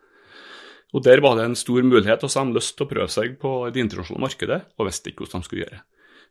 Og 0.94 1.02
Der 1.02 1.20
var 1.20 1.36
det 1.36 1.44
en 1.44 1.58
stor 1.58 1.82
mulighet, 1.82 2.22
og 2.22 2.30
så 2.30 2.40
hadde 2.40 2.54
de 2.54 2.60
lyst 2.60 2.76
til 2.76 2.86
å 2.86 2.92
prøve 2.92 3.10
seg 3.12 3.34
på 3.42 3.50
det 3.74 3.82
internasjonale 3.82 4.28
markedet, 4.28 4.60
og 4.78 4.86
visste 4.86 5.10
ikke 5.10 5.24
hvordan 5.24 5.42
de 5.42 5.48
skulle 5.48 5.64
gjøre. 5.64 5.82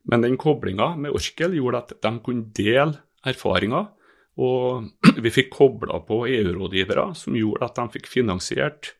Men 0.10 0.24
den 0.24 0.38
koblinga 0.38 0.88
med 1.02 1.14
Orkel 1.18 1.58
gjorde 1.58 1.82
at 1.84 1.94
de 2.02 2.12
kunne 2.24 2.50
dele 2.56 3.02
erfaringer, 3.26 3.92
og 4.40 4.88
vi 5.24 5.34
fikk 5.34 5.52
kobla 5.54 6.00
på 6.08 6.24
EU-rådgivere, 6.32 7.10
som 7.20 7.36
gjorde 7.36 7.68
at 7.68 7.82
de 7.82 7.98
fikk 7.98 8.08
finansiert 8.10 8.96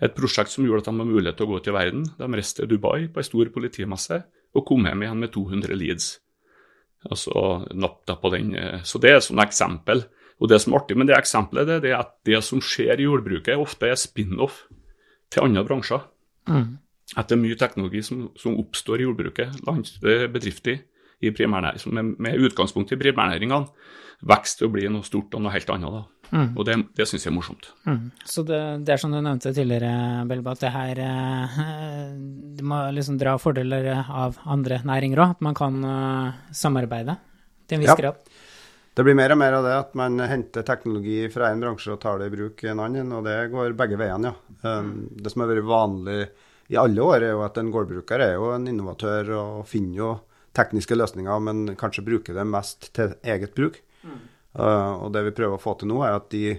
et 0.00 0.14
prosjekt 0.16 0.52
som 0.54 0.64
gjorde 0.64 0.84
at 0.84 0.88
de 0.88 0.96
hadde 0.96 1.12
mulighet 1.12 1.36
til 1.36 1.46
å 1.46 1.52
gå 1.52 1.60
til 1.64 1.76
verden. 1.76 2.04
De 2.18 2.28
reiste 2.32 2.62
til 2.62 2.70
Dubai 2.70 3.08
på 3.12 3.20
ei 3.20 3.28
stor 3.28 3.50
politimesse 3.54 4.22
og 4.56 4.66
kom 4.66 4.86
hjem 4.88 5.04
igjen 5.04 5.20
med 5.20 5.32
200 5.34 5.76
leads. 5.76 6.10
Altså 7.08 7.64
nappta 7.72 8.16
på 8.20 8.32
den. 8.34 8.54
eh, 8.56 8.82
Så 8.82 9.00
det 9.00 9.10
er 9.10 9.16
et 9.16 9.46
eksempel. 9.46 10.04
Og 10.40 10.48
det 10.48 10.60
som 10.60 10.72
er 10.72 10.80
artig 10.80 10.96
med 10.96 11.06
det 11.06 11.16
eksempelet, 11.16 11.82
det 11.82 11.90
er 11.90 11.98
at 12.00 12.14
det 12.24 12.42
som 12.44 12.60
skjer 12.60 12.98
i 12.98 13.04
jordbruket, 13.04 13.58
ofte 13.60 13.88
er 13.88 13.94
spin-off 13.94 14.66
til 15.30 15.42
andre 15.42 15.64
bransjer. 15.64 16.00
Mm. 16.48 16.78
At 17.16 17.28
det 17.28 17.36
er 17.36 17.42
mye 17.42 17.58
teknologi 17.58 18.02
som, 18.02 18.30
som 18.36 18.56
oppstår 18.56 19.00
i 19.00 19.04
jordbruket, 19.04 19.60
lands, 19.66 19.98
eh, 20.02 20.26
bedrifter 20.32 20.80
i 21.20 21.30
primærnæring, 21.30 21.92
med, 21.92 22.14
med 22.18 22.40
utgangspunkt 22.40 22.92
i 22.92 22.96
primærnæringene, 22.96 23.68
vokser 24.22 24.58
til 24.58 24.68
å 24.68 24.72
bli 24.72 24.88
noe 24.88 25.04
stort 25.04 25.34
og 25.34 25.42
noe 25.42 25.52
helt 25.52 25.70
annet. 25.70 25.92
da. 25.92 26.19
Mm. 26.30 26.50
Og 26.56 26.66
det, 26.68 26.76
det 26.98 27.06
syns 27.10 27.24
jeg 27.26 27.32
er 27.32 27.36
morsomt. 27.36 27.70
Mm. 27.86 28.10
Så 28.24 28.44
det, 28.46 28.60
det 28.86 28.94
er 28.94 29.00
som 29.02 29.12
du 29.14 29.18
nevnte 29.18 29.52
tidligere, 29.54 30.22
Belba, 30.30 30.54
at 30.54 30.62
det 30.62 30.70
her 30.74 31.00
eh, 31.06 32.12
Du 32.58 32.62
må 32.70 32.78
liksom 32.94 33.18
dra 33.18 33.34
fordeler 33.40 33.90
av 34.04 34.38
andre 34.46 34.78
næringer 34.86 35.24
òg. 35.24 35.34
At 35.36 35.42
man 35.44 35.58
kan 35.58 35.80
eh, 35.84 36.38
samarbeide 36.54 37.18
til 37.66 37.78
en 37.78 37.84
viss 37.84 37.92
Ja. 37.94 37.98
grad. 37.98 38.30
Det 38.94 39.04
blir 39.06 39.14
mer 39.14 39.32
og 39.32 39.38
mer 39.38 39.54
av 39.54 39.64
det 39.64 39.74
at 39.78 39.92
man 39.96 40.18
henter 40.18 40.64
teknologi 40.66 41.22
fra 41.32 41.52
en 41.52 41.60
bransje 41.62 41.92
og 41.94 42.00
tar 42.02 42.18
det 42.18 42.26
i 42.28 42.32
bruk 42.34 42.64
i 42.66 42.70
en 42.72 42.80
annen, 42.82 43.12
og 43.14 43.22
det 43.24 43.36
går 43.52 43.76
begge 43.78 43.96
veiene, 43.96 44.32
ja. 44.32 44.66
Um, 44.66 45.06
det 45.14 45.30
som 45.30 45.44
har 45.44 45.52
vært 45.52 45.68
vanlig 45.68 46.16
i 46.74 46.76
alle 46.76 47.00
år, 47.06 47.22
er 47.22 47.32
jo 47.36 47.44
at 47.46 47.56
en 47.62 47.70
gårdbruker 47.72 48.20
er 48.20 48.34
jo 48.34 48.50
en 48.52 48.66
innovatør 48.68 49.30
og 49.38 49.62
finner 49.70 49.96
jo 49.96 50.10
tekniske 50.58 50.98
løsninger, 50.98 51.38
men 51.46 51.76
kanskje 51.78 52.04
bruker 52.04 52.34
det 52.36 52.44
mest 52.50 52.90
til 52.98 53.14
eget 53.22 53.54
bruk. 53.56 53.78
Uh, 54.58 55.06
og 55.06 55.12
det 55.14 55.22
vi 55.28 55.36
prøver 55.36 55.56
å 55.56 55.62
få 55.62 55.76
til 55.78 55.92
nå, 55.92 56.00
er 56.02 56.16
at 56.18 56.30
de 56.32 56.56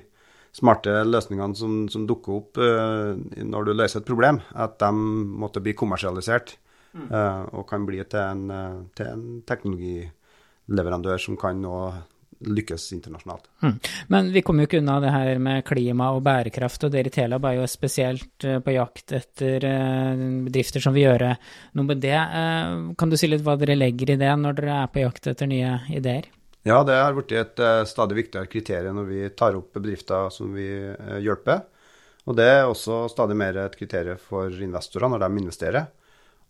smarte 0.56 0.94
løsningene 1.08 1.56
som, 1.56 1.76
som 1.92 2.06
dukker 2.08 2.38
opp 2.38 2.60
uh, 2.62 3.16
når 3.16 3.68
du 3.68 3.74
løser 3.76 4.02
et 4.02 4.08
problem, 4.08 4.42
at 4.56 4.78
de 4.80 4.92
måtte 5.44 5.64
bli 5.64 5.76
kommersialisert 5.78 6.56
uh, 6.96 7.44
og 7.52 7.68
kan 7.70 7.88
bli 7.88 8.00
til 8.04 8.24
en, 8.24 8.48
uh, 8.52 8.80
til 8.96 9.12
en 9.12 9.28
teknologileverandør 9.48 11.24
som 11.24 11.40
kan 11.40 11.60
nå 11.64 11.76
lykkes 12.42 12.94
internasjonalt. 12.94 13.50
Mm. 13.62 13.80
Men 14.08 14.32
vi 14.34 14.42
kommer 14.42 14.64
jo 14.64 14.70
ikke 14.70 14.82
unna 14.82 14.98
det 15.04 15.14
her 15.14 15.40
med 15.44 15.66
klima 15.68 16.10
og 16.16 16.24
bærekraft, 16.26 16.88
og 16.88 16.94
dere 16.94 17.12
i 17.12 17.14
Telab 17.14 17.46
er 17.46 17.60
jo 17.60 17.68
spesielt 17.70 18.48
på 18.66 18.76
jakt 18.76 19.14
etter 19.14 19.68
eh, 19.68 20.24
bedrifter 20.48 20.84
som 20.84 20.96
vil 20.96 21.10
gjøre 21.10 21.36
noe 21.78 21.90
med 21.92 22.02
det. 22.02 22.18
Eh, 22.18 22.76
Kan 22.98 23.14
du 23.14 23.18
si 23.20 23.30
litt 23.30 23.46
hva 23.46 23.58
dere 23.62 23.78
legger 23.78 24.16
i 24.16 24.20
det 24.22 24.32
når 24.42 24.58
dere 24.58 24.84
er 24.84 24.94
på 24.94 25.04
jakt 25.04 25.30
etter 25.32 25.50
nye 25.50 25.78
ideer? 25.94 26.32
Ja, 26.64 26.84
det 26.86 26.94
har 26.94 27.16
blitt 27.18 27.32
et 27.34 27.58
uh, 27.58 27.82
stadig 27.90 28.20
viktigere 28.20 28.50
kriterium 28.50 29.00
når 29.00 29.08
vi 29.10 29.22
tar 29.34 29.56
opp 29.58 29.74
bedrifter 29.74 30.30
som 30.34 30.52
vi 30.54 30.68
uh, 30.94 31.18
hjelper. 31.18 31.64
Og 32.30 32.38
det 32.38 32.46
er 32.46 32.68
også 32.68 33.08
stadig 33.10 33.34
mer 33.40 33.58
et 33.64 33.78
kriterium 33.80 34.20
for 34.22 34.54
investorer 34.62 35.10
når 35.10 35.24
de 35.24 35.42
investerer. 35.42 35.88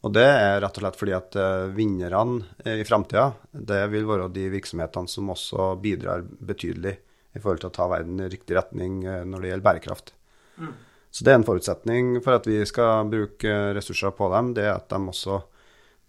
Og 0.01 0.11
det 0.11 0.25
er 0.25 0.57
rett 0.59 0.75
og 0.75 0.83
slett 0.83 0.99
fordi 0.99 1.15
at 1.15 1.37
uh, 1.39 1.71
vinnerne 1.71 2.43
i 2.67 2.83
framtida, 2.83 3.29
det 3.55 3.85
vil 3.93 4.09
være 4.09 4.27
de 4.35 4.49
virksomhetene 4.51 5.13
som 5.13 5.31
også 5.31 5.71
bidrar 5.79 6.25
betydelig 6.27 6.97
i 7.31 7.39
forhold 7.39 7.63
til 7.63 7.71
å 7.71 7.75
ta 7.79 7.87
verden 7.87 8.19
i 8.19 8.27
riktig 8.27 8.57
retning 8.57 9.05
når 9.07 9.39
det 9.39 9.51
gjelder 9.53 9.63
bærekraft. 9.63 10.11
Så 11.11 11.23
det 11.23 11.31
er 11.31 11.37
en 11.39 11.45
forutsetning 11.47 12.17
for 12.25 12.35
at 12.35 12.49
vi 12.49 12.57
skal 12.67 13.07
bruke 13.07 13.53
ressurser 13.77 14.11
på 14.17 14.27
dem, 14.33 14.49
det 14.57 14.65
er 14.67 14.73
at 14.73 14.91
de 14.91 14.99
også 14.99 15.37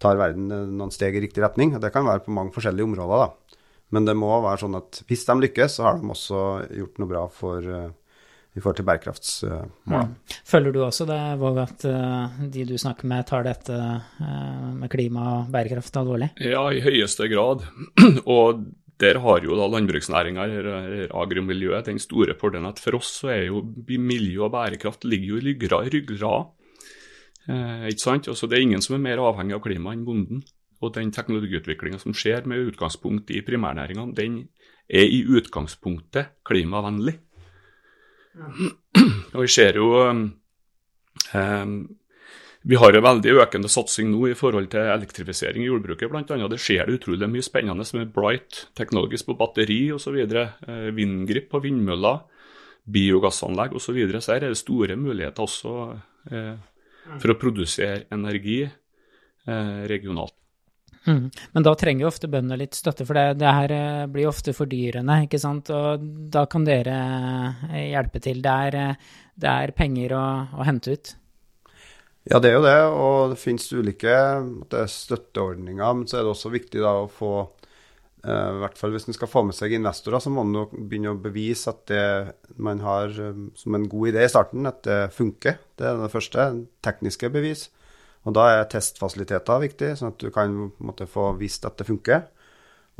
tar 0.03 0.19
verden 0.19 0.51
noen 0.51 0.91
steg 0.91 1.15
i 1.15 1.23
riktig 1.23 1.45
retning. 1.45 1.71
Og 1.77 1.79
det 1.79 1.93
kan 1.95 2.03
være 2.03 2.25
på 2.25 2.35
mange 2.35 2.51
forskjellige 2.51 2.89
områder, 2.89 3.23
da. 3.23 3.59
Men 3.93 4.07
det 4.07 4.15
må 4.17 4.31
være 4.43 4.63
sånn 4.63 4.79
at 4.79 5.03
hvis 5.09 5.25
de 5.27 5.35
lykkes, 5.43 5.77
så 5.77 5.87
har 5.87 5.99
de 5.99 6.13
også 6.13 6.39
gjort 6.79 7.01
noe 7.01 7.11
bra 7.11 7.23
for, 7.31 7.65
uh, 7.67 8.21
i 8.53 8.61
forhold 8.61 8.79
til 8.79 8.87
bærekraftsmålene. 8.89 10.37
Føler 10.49 10.73
du 10.75 10.79
også 10.85 11.07
det, 11.09 11.19
Våg, 11.41 11.59
at 11.61 11.85
uh, 11.89 12.39
de 12.53 12.65
du 12.69 12.73
snakker 12.81 13.09
med, 13.11 13.27
tar 13.29 13.45
dette 13.45 13.75
uh, 13.77 14.69
med 14.77 14.89
klima 14.93 15.27
og 15.35 15.51
bærekraft 15.53 15.99
alvorlig? 16.01 16.31
Ja, 16.41 16.65
i 16.73 16.81
høyeste 16.85 17.29
grad. 17.31 17.67
og 18.37 18.65
der 19.03 19.19
har 19.19 19.45
jo 19.45 19.55
da 19.57 19.67
landbruksnæringa, 19.67 20.47
agrimiljøet, 21.17 21.89
den 21.89 22.01
store 22.01 22.35
fordelen 22.39 22.69
at 22.69 22.81
for 22.81 22.97
oss 22.99 23.09
så 23.21 23.31
er 23.33 23.47
jo 23.49 23.63
miljø 23.99 24.45
og 24.45 24.53
bærekraft 24.53 25.05
ligger 25.09 25.33
jo 25.33 25.41
i 25.41 25.93
ryggrad. 25.97 26.51
Eh, 27.51 27.87
ikke 27.91 28.03
sant? 28.03 28.29
Også 28.31 28.47
det 28.47 28.57
er 28.57 28.67
ingen 28.67 28.83
som 28.83 28.95
er 28.95 29.03
mer 29.03 29.21
avhengig 29.23 29.57
av 29.57 29.63
klima 29.65 29.93
enn 29.95 30.05
bonden. 30.07 30.43
Og 30.83 30.93
den 30.97 31.11
teknologiutviklinga 31.15 32.01
som 32.01 32.15
skjer 32.17 32.47
med 32.49 32.73
utgangspunkt 32.73 33.31
i 33.31 33.41
primærnæringene, 33.45 34.15
den 34.17 34.39
er 34.91 35.07
i 35.07 35.23
utgangspunktet 35.23 36.35
klimavennlig. 36.45 37.15
Og 39.33 39.43
vi 39.43 39.51
ser 39.51 39.77
jo 39.77 39.91
um, 40.09 40.23
Vi 42.63 42.79
har 42.79 42.95
en 42.95 43.05
veldig 43.05 43.33
økende 43.43 43.69
satsing 43.69 44.09
nå 44.11 44.29
i 44.31 44.37
forhold 44.39 44.69
til 44.71 44.91
elektrifisering 44.93 45.65
i 45.65 45.67
jordbruket. 45.67 46.13
Annet. 46.15 46.51
Det 46.53 46.61
skjer 46.63 46.87
det 46.87 46.99
utrolig 46.99 47.27
mye 47.29 47.43
spennende 47.43 47.85
med 47.97 48.13
Bright, 48.15 48.67
teknologisk 48.75 49.27
på 49.27 49.37
batteri 49.39 49.81
osv. 49.91 50.15
Eh, 50.15 50.85
vindgrip 50.95 51.49
på 51.51 51.59
vindmøller, 51.65 52.23
biogassanlegg 52.87 53.75
osv. 53.75 53.89
Så, 53.89 53.97
videre. 53.97 54.21
så 54.21 54.37
her 54.37 54.47
er 54.47 54.55
det 54.55 54.61
store 54.61 54.95
muligheter 54.95 55.43
også 55.43 55.75
eh, 56.31 56.55
for 57.19 57.33
å 57.33 57.39
produsere 57.41 58.05
energi 58.15 58.61
eh, 58.63 59.83
regionalt. 59.91 60.42
Mm. 61.05 61.31
Men 61.51 61.63
da 61.63 61.73
trenger 61.75 62.05
jo 62.05 62.11
ofte 62.11 62.29
bøndene 62.31 62.61
litt 62.61 62.77
støtte, 62.77 63.05
for 63.07 63.17
det, 63.17 63.39
det 63.41 63.55
her 63.57 63.73
eh, 63.75 64.05
blir 64.11 64.29
ofte 64.29 64.53
fordyrende, 64.55 65.23
ikke 65.25 65.41
sant. 65.41 65.71
Og 65.73 66.05
da 66.31 66.45
kan 66.51 66.67
dere 66.67 66.99
eh, 67.71 67.89
hjelpe 67.91 68.21
til. 68.23 68.39
Det 68.43 68.53
er, 68.67 68.79
eh, 68.79 69.17
det 69.35 69.51
er 69.51 69.75
penger 69.75 70.15
å, 70.15 70.23
å, 70.59 70.67
hente 70.67 70.95
ut. 70.95 71.13
Ja, 72.31 72.39
det 72.39 72.53
er 72.53 72.55
jo 72.55 72.63
det, 72.63 72.77
og 72.87 73.33
det 73.33 73.41
finnes 73.41 73.67
ulike 73.75 74.15
det 74.71 74.85
støtteordninger. 74.93 75.99
Men 75.99 76.07
så 76.07 76.19
er 76.21 76.23
det 76.23 76.31
også 76.31 76.53
viktig 76.53 76.83
da 76.83 76.95
å 77.01 77.11
få 77.11 77.35
i 78.23 78.35
hvert 78.61 78.77
fall 78.79 78.93
Hvis 78.93 79.09
en 79.11 79.15
skal 79.17 79.27
få 79.27 79.41
med 79.43 79.51
seg 79.51 79.73
investorer, 79.75 80.21
så 80.23 80.31
må 80.31 80.45
en 80.45 80.53
begynne 80.87 81.11
å 81.11 81.17
bevise 81.19 81.67
at 81.73 81.81
det 81.91 82.53
man 82.55 82.79
har 82.79 83.11
som 83.11 83.75
en 83.75 83.87
god 83.91 84.13
idé 84.13 84.23
i 84.23 84.29
starten, 84.31 84.63
at 84.69 84.79
det 84.87 84.99
funker. 85.11 85.57
Det 85.75 85.89
er 85.89 85.99
det 85.99 86.07
første. 86.13 86.45
Tekniske 86.87 87.27
bevis. 87.33 87.65
Og 88.23 88.35
Da 88.35 88.45
er 88.53 88.69
testfasiliteter 88.71 89.59
viktig, 89.63 89.93
sånn 89.99 90.13
at 90.13 90.21
du 90.21 90.29
kan 90.31 90.53
måtte, 90.79 91.09
få 91.09 91.33
vist 91.39 91.65
at 91.67 91.77
det 91.79 91.87
funker. 91.89 92.23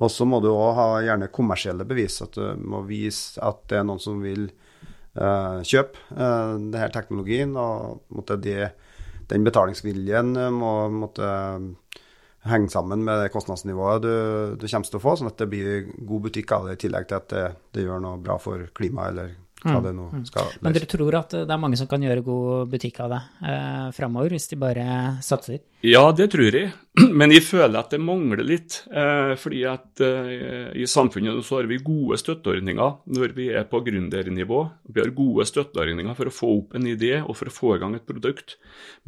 Og 0.01 0.09
så 0.11 0.25
må 0.27 0.41
du 0.43 0.49
òg 0.51 0.73
ha 0.75 0.87
gjerne 1.05 1.31
kommersielle 1.31 1.85
bevis. 1.87 2.19
At 2.25 2.35
du 2.35 2.59
må 2.59 2.81
vise 2.87 3.39
at 3.43 3.61
det 3.71 3.79
er 3.79 3.85
noen 3.87 4.01
som 4.03 4.19
vil 4.23 4.49
uh, 4.49 5.61
kjøpe 5.63 6.01
uh, 6.11 6.57
denne 6.57 6.89
teknologien. 6.91 7.55
Og 7.55 8.03
måtte, 8.11 8.39
de, 8.41 8.67
den 9.31 9.47
betalingsviljen 9.47 10.35
må 10.57 10.73
måtte 10.91 11.29
henge 12.49 12.67
sammen 12.73 13.05
med 13.07 13.21
det 13.23 13.31
kostnadsnivået 13.31 14.03
du, 14.03 14.15
du 14.59 14.65
kommer 14.67 14.89
til 14.89 14.99
å 14.99 15.03
få, 15.03 15.15
sånn 15.15 15.29
at 15.31 15.39
det 15.39 15.49
blir 15.51 15.85
god 15.95 16.25
butikk 16.25 16.51
av 16.55 16.67
det, 16.67 16.75
i 16.75 16.81
tillegg 16.81 17.07
til 17.07 17.19
at 17.21 17.29
det, 17.31 17.43
det 17.75 17.85
gjør 17.85 18.03
noe 18.03 18.19
bra 18.23 18.35
for 18.41 18.65
klimaet, 18.75 19.13
eller 19.13 19.37
hva 19.63 19.79
Mm, 19.79 19.83
det 19.85 19.93
nå 19.95 20.05
skal 20.27 20.47
løse. 20.49 20.61
Men 20.61 20.75
dere 20.75 20.89
tror 20.91 21.15
at 21.19 21.35
det 21.35 21.53
er 21.55 21.61
mange 21.61 21.77
som 21.79 21.87
kan 21.87 22.03
gjøre 22.03 22.23
god 22.25 22.69
butikk 22.71 22.99
av 23.03 23.13
det 23.13 23.21
eh, 23.47 23.87
framover, 23.95 24.35
hvis 24.35 24.49
de 24.51 24.59
bare 24.59 24.85
satser? 25.23 25.61
Ja, 25.83 26.03
det 26.15 26.29
tror 26.31 26.55
jeg, 26.55 26.73
men 27.19 27.31
jeg 27.31 27.45
føler 27.47 27.79
at 27.79 27.91
det 27.95 28.01
mangler 28.03 28.43
litt. 28.43 28.81
Eh, 28.91 29.33
fordi 29.39 29.63
at 29.69 30.03
eh, 30.03 30.69
i 30.79 30.87
samfunnet 30.89 31.43
så 31.47 31.59
har 31.59 31.69
vi 31.71 31.81
gode 31.83 32.19
støtteordninger 32.21 32.95
når 33.17 33.35
vi 33.37 33.49
er 33.55 33.67
på 33.71 33.81
gründernivå. 33.85 34.61
Vi 34.91 35.03
har 35.03 35.15
gode 35.15 35.47
støtteordninger 35.49 36.15
for 36.19 36.29
å 36.29 36.37
få 36.37 36.53
opp 36.59 36.77
en 36.77 36.87
idé 36.87 37.17
og 37.21 37.35
for 37.39 37.51
å 37.51 37.57
få 37.57 37.75
i 37.77 37.83
gang 37.83 37.95
et 37.97 38.07
produkt. 38.07 38.57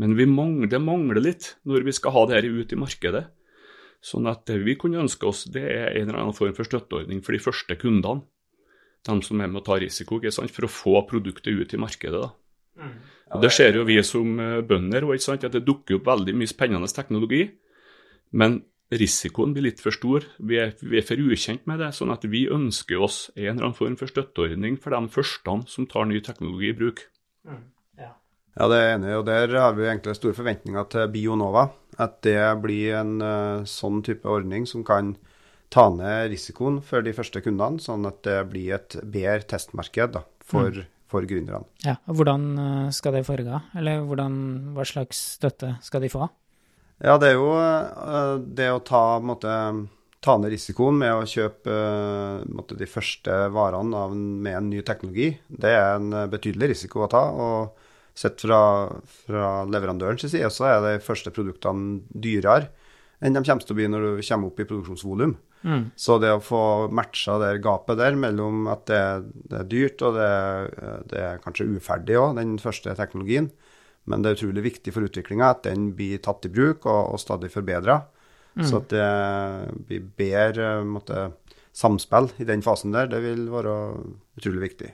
Men 0.01 0.17
vi 0.19 0.27
mangler, 0.29 0.71
det 0.71 0.83
mangler 0.83 1.23
litt 1.23 1.55
når 1.67 1.87
vi 1.87 1.95
skal 1.95 2.15
ha 2.15 2.27
det 2.29 2.39
her 2.39 2.51
ut 2.63 2.75
i 2.75 2.79
markedet. 2.79 3.27
Sånn 4.05 4.27
at 4.29 4.43
det 4.45 4.59
vi 4.61 4.75
kunne 4.77 5.01
ønske 5.01 5.25
oss, 5.25 5.45
det 5.49 5.63
er 5.65 5.95
en 5.95 6.09
eller 6.09 6.21
annen 6.21 6.37
form 6.37 6.53
for 6.53 6.67
støtteordning 6.67 7.23
for 7.25 7.33
de 7.33 7.41
første 7.41 7.77
kundene. 7.81 8.21
De 9.05 9.15
som 9.21 9.41
er 9.41 9.51
med 9.51 9.61
å 9.61 9.65
ta 9.65 9.77
risiko, 9.81 10.19
ikke 10.19 10.33
sant? 10.33 10.53
for 10.53 10.67
å 10.67 10.71
få 10.71 11.01
produktet 11.09 11.53
ut 11.53 11.73
i 11.73 11.81
markedet. 11.81 12.21
da. 12.21 12.89
Ja, 13.29 13.39
Det 13.41 13.51
ser 13.53 13.77
jo 13.77 13.85
vi 13.87 13.97
som 14.03 14.39
eh, 14.39 14.61
bønder, 14.61 15.05
og 15.05 15.15
at 15.15 15.51
det 15.51 15.65
dukker 15.65 15.99
opp 15.99 16.07
veldig 16.07 16.35
mye 16.37 16.49
spennende 16.49 16.89
teknologi. 16.91 17.43
Men 18.31 18.63
risikoen 18.93 19.53
blir 19.53 19.67
litt 19.69 19.81
for 19.81 19.95
stor. 19.95 20.25
Vi 20.37 20.59
er, 20.61 20.73
vi 20.81 20.99
er 20.99 21.05
for 21.05 21.21
ukjent 21.21 21.65
med 21.69 21.79
det. 21.79 21.93
sånn 21.93 22.13
at 22.13 22.25
vi 22.25 22.47
ønsker 22.49 23.01
oss 23.01 23.29
en 23.35 23.55
eller 23.55 23.69
annen 23.69 23.77
form 23.77 23.95
for 23.97 24.11
støtteordning 24.11 24.77
for 24.81 24.93
de 24.93 25.13
første 25.13 25.61
som 25.71 25.87
tar 25.89 26.05
ny 26.09 26.21
teknologi 26.21 26.69
i 26.69 26.77
bruk. 26.77 27.07
Ja, 28.55 28.69
det 28.71 28.75
er 28.79 28.93
enig 28.93 29.15
og 29.17 29.25
der 29.27 29.51
har 29.51 29.73
vi 29.75 29.83
egentlig 29.83 30.15
store 30.15 30.35
forventninger 30.37 30.85
til 30.91 31.09
Bionova. 31.11 31.67
At 31.99 32.21
det 32.23 32.39
blir 32.63 32.95
en 33.01 33.17
uh, 33.19 33.65
sånn 33.67 34.01
type 34.03 34.27
ordning 34.27 34.67
som 34.67 34.83
kan 34.87 35.15
ta 35.75 35.89
ned 35.91 36.31
risikoen 36.31 36.79
for 36.85 37.03
de 37.05 37.13
første 37.15 37.41
kundene, 37.43 37.81
sånn 37.83 38.07
at 38.07 38.21
det 38.27 38.37
blir 38.51 38.77
et 38.77 38.95
bedre 39.01 39.43
testmarked 39.51 40.15
da, 40.15 40.23
for, 40.45 40.85
for 41.11 41.27
gründerne. 41.27 41.67
Ja, 41.83 41.97
og 42.07 42.21
Hvordan 42.21 42.47
eh, 42.61 42.93
skal 42.95 43.17
det 43.17 43.25
foregå? 43.27 43.59
Eller 43.75 44.05
hvordan, 44.07 44.37
hva 44.77 44.87
slags 44.87 45.19
støtte 45.35 45.75
skal 45.85 46.05
de 46.05 46.11
få? 46.13 46.29
Ja, 47.03 47.17
det 47.19 47.33
er 47.33 47.35
jo 47.35 47.51
eh, 47.59 48.37
det 48.55 48.69
å 48.71 48.83
ta, 48.87 49.03
måtte, 49.19 49.51
ta 50.23 50.37
ned 50.39 50.55
risikoen 50.55 51.01
med 51.01 51.11
å 51.11 51.27
kjøpe 51.27 51.75
eh, 51.75 52.45
måte, 52.55 52.79
de 52.79 52.87
første 52.87 53.41
varene 53.55 54.05
av, 54.05 54.15
med 54.15 54.61
en 54.61 54.71
ny 54.71 54.85
teknologi. 54.87 55.33
Det 55.49 55.75
er 55.75 55.97
en 55.97 56.21
betydelig 56.31 56.75
risiko 56.77 57.03
å 57.03 57.11
ta. 57.11 57.25
og 57.35 57.83
Sett 58.15 58.39
fra, 58.39 58.87
fra 59.25 59.47
leverandørens 59.67 60.23
side 60.31 60.47
så 60.55 60.69
er 60.69 60.77
de 60.85 60.91
første 61.03 61.33
produktene 61.35 61.97
dyrere 62.15 62.69
enn 63.19 63.35
de 63.35 63.43
kommer 63.43 63.65
til 63.65 63.75
å 63.75 63.77
bli 63.79 63.89
når 63.91 64.07
du 64.07 64.23
kommer 64.27 64.51
opp 64.51 64.59
i 64.61 64.67
produksjonsvolum. 64.69 65.35
Mm. 65.65 65.85
Så 65.97 66.17
det 66.21 66.33
å 66.35 66.43
få 66.43 66.63
matcha 66.93 67.37
det 67.41 67.53
gapet 67.65 67.97
der 67.97 68.17
mellom 68.19 68.67
at 68.69 68.85
det, 68.89 69.03
det 69.49 69.61
er 69.61 69.69
dyrt 69.71 70.03
og 70.05 70.17
det, 70.19 70.33
det 71.13 71.21
er 71.21 71.41
kanskje 71.43 71.69
uferdig 71.77 72.19
òg, 72.21 72.35
den 72.37 72.57
første 72.61 72.93
teknologien, 72.97 73.49
men 74.05 74.21
det 74.21 74.31
er 74.31 74.37
utrolig 74.37 74.65
viktig 74.67 74.93
for 74.93 75.07
utviklinga 75.07 75.53
at 75.55 75.63
den 75.65 75.89
blir 75.97 76.21
tatt 76.21 76.45
i 76.45 76.53
bruk 76.53 76.85
og, 76.85 77.15
og 77.15 77.21
stadig 77.21 77.49
forbedra. 77.53 78.03
Så 78.63 78.77
at 78.79 78.93
det 78.93 79.07
blir 79.89 80.03
bedre 80.15 80.77
måtte, 80.87 81.25
samspill 81.75 82.29
i 82.39 82.45
den 82.47 82.61
fasen 82.63 82.93
der, 82.95 83.09
det 83.11 83.19
vil 83.25 83.49
være 83.51 83.73
utrolig 84.37 84.69
viktig. 84.69 84.93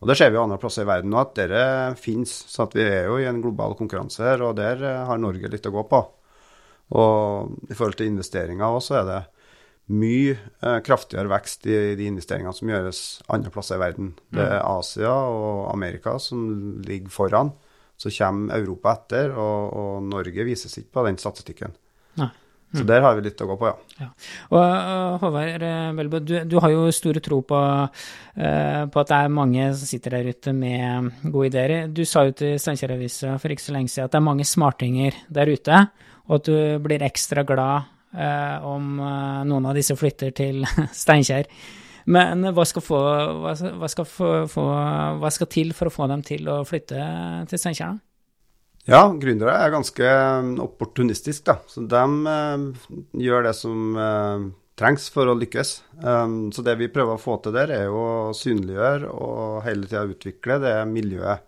Og 0.00 0.08
det 0.08 0.16
ser 0.18 0.32
vi 0.32 0.40
andre 0.40 0.58
plasser 0.60 0.86
i 0.86 0.88
verden 0.88 1.12
nå, 1.12 1.20
at 1.20 1.34
dere 1.36 1.62
finnes. 2.00 2.32
Så 2.48 2.64
at 2.64 2.76
vi 2.76 2.86
er 2.86 3.08
jo 3.10 3.18
i 3.20 3.26
en 3.28 3.42
global 3.44 3.76
konkurranse 3.78 4.24
her, 4.24 4.44
og 4.46 4.56
der 4.58 4.82
eh, 4.82 5.02
har 5.08 5.20
Norge 5.20 5.50
litt 5.52 5.66
å 5.68 5.74
gå 5.74 5.84
på. 5.90 6.00
Og 6.96 7.56
i 7.68 7.76
forhold 7.76 7.98
til 7.98 8.08
investeringer 8.08 8.64
òg, 8.64 8.80
så 8.84 9.00
er 9.00 9.08
det 9.08 9.20
mye 9.88 10.34
eh, 10.36 10.80
kraftigere 10.84 11.30
vekst 11.32 11.66
i 11.68 11.76
de 11.96 12.08
investeringene 12.10 12.52
som 12.56 12.68
gjøres 12.68 13.02
andre 13.32 13.52
plasser 13.52 13.78
i 13.78 13.82
verden. 13.82 14.10
Det 14.34 14.44
er 14.44 14.60
Asia 14.64 15.12
og 15.12 15.70
Amerika 15.72 16.18
som 16.20 16.80
ligger 16.84 17.12
foran. 17.12 17.54
Så 17.98 18.12
kommer 18.14 18.54
Europa 18.54 18.92
etter, 18.94 19.32
og, 19.34 19.72
og 19.74 20.04
Norge 20.06 20.44
vises 20.46 20.76
ikke 20.78 21.00
på 21.00 21.06
den 21.08 21.18
statistikken. 21.18 21.74
Nei. 22.20 22.30
Så 22.76 22.84
der 22.84 23.00
har 23.00 23.14
vi 23.16 23.24
litt 23.24 23.40
å 23.40 23.46
gå 23.48 23.54
på, 23.56 23.70
ja. 23.96 24.06
Og 24.52 24.58
øh, 24.60 25.14
Håvard 25.22 25.62
Velbø, 25.96 26.18
du, 26.20 26.34
du 26.44 26.58
har 26.60 26.72
jo 26.74 26.82
store 26.92 27.22
tro 27.24 27.38
på, 27.48 27.60
eh, 28.36 28.82
på 28.92 29.00
at 29.00 29.08
det 29.08 29.20
er 29.22 29.32
mange 29.32 29.70
som 29.72 29.88
sitter 29.88 30.18
der 30.18 30.28
ute 30.34 30.52
med 30.52 31.08
gode 31.32 31.48
ideer. 31.48 31.86
Du 31.88 32.02
sa 32.04 32.26
jo 32.28 32.34
til 32.36 32.58
Steinkjer-avisa 32.60 33.38
for 33.40 33.54
ikke 33.54 33.64
så 33.64 33.76
lenge 33.76 33.92
siden 33.92 34.10
at 34.10 34.12
det 34.12 34.20
er 34.20 34.26
mange 34.28 34.48
smartinger 34.48 35.16
der 35.32 35.48
ute, 35.48 35.80
og 36.28 36.34
at 36.40 36.50
du 36.50 36.84
blir 36.84 37.06
ekstra 37.08 37.46
glad 37.48 37.88
eh, 38.12 38.68
om 38.68 38.98
eh, 39.00 39.40
noen 39.48 39.70
av 39.70 39.78
disse 39.78 39.96
flytter 39.96 40.36
til 40.36 40.60
Steinkjer. 41.02 41.48
Men 42.08 42.50
hva 42.56 42.64
skal, 42.68 42.84
få, 42.84 42.98
hva, 43.44 43.88
skal 43.88 44.06
få, 44.08 44.28
hva 45.20 45.32
skal 45.32 45.50
til 45.52 45.72
for 45.76 45.88
å 45.88 45.92
få 45.92 46.08
dem 46.12 46.20
til 46.24 46.48
å 46.52 46.60
flytte 46.68 47.00
til 47.48 47.60
Steinkjer? 47.64 47.96
Ja, 48.88 49.02
gründere 49.20 49.52
er 49.60 49.74
ganske 49.74 50.12
opportunistiske, 50.64 51.44
da. 51.50 51.58
Så 51.68 51.84
de 51.84 52.04
eh, 52.32 52.86
gjør 53.20 53.44
det 53.44 53.52
som 53.58 53.98
eh, 54.00 54.46
trengs 54.78 55.08
for 55.12 55.28
å 55.28 55.36
lykkes. 55.36 55.74
Um, 56.00 56.50
så 56.54 56.62
det 56.64 56.76
vi 56.80 56.90
prøver 56.92 57.16
å 57.16 57.20
få 57.20 57.38
til 57.42 57.56
der, 57.56 57.72
er 57.74 57.88
jo 57.88 57.98
å 57.98 58.34
synliggjøre 58.36 59.10
og 59.12 59.62
hele 59.66 59.88
tida 59.88 60.06
utvikle 60.08 60.58
det 60.62 60.74
miljøet 60.90 61.44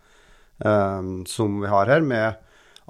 um, 0.64 1.20
som 1.29 1.61
vi 1.62 1.70
har 1.70 1.90
her, 1.92 2.05
med 2.05 2.40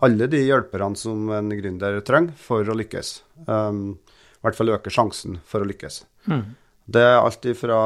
alle 0.00 0.30
de 0.32 0.40
hjelperne 0.46 0.96
som 0.96 1.28
en 1.36 1.52
gründer 1.52 2.00
trenger 2.06 2.32
for 2.40 2.64
å 2.64 2.76
lykkes. 2.78 3.12
Um, 3.44 4.00
I 4.40 4.46
hvert 4.46 4.58
fall 4.58 4.74
øke 4.78 4.92
sjansen 4.92 5.38
for 5.46 5.62
å 5.62 5.68
lykkes. 5.68 6.02
Mm. 6.30 6.46
Det 6.90 7.02
er 7.06 7.20
alt 7.20 7.46
fra 7.54 7.80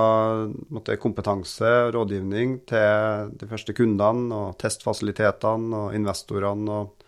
måtte, 0.73 0.97
kompetanse 1.01 1.71
rådgivning 1.93 2.57
til 2.71 3.35
de 3.37 3.49
første 3.51 3.75
kundene 3.77 4.33
og 4.39 4.57
testfasilitetene 4.63 5.81
og 5.83 5.97
investorene 5.99 6.79
og 6.79 7.05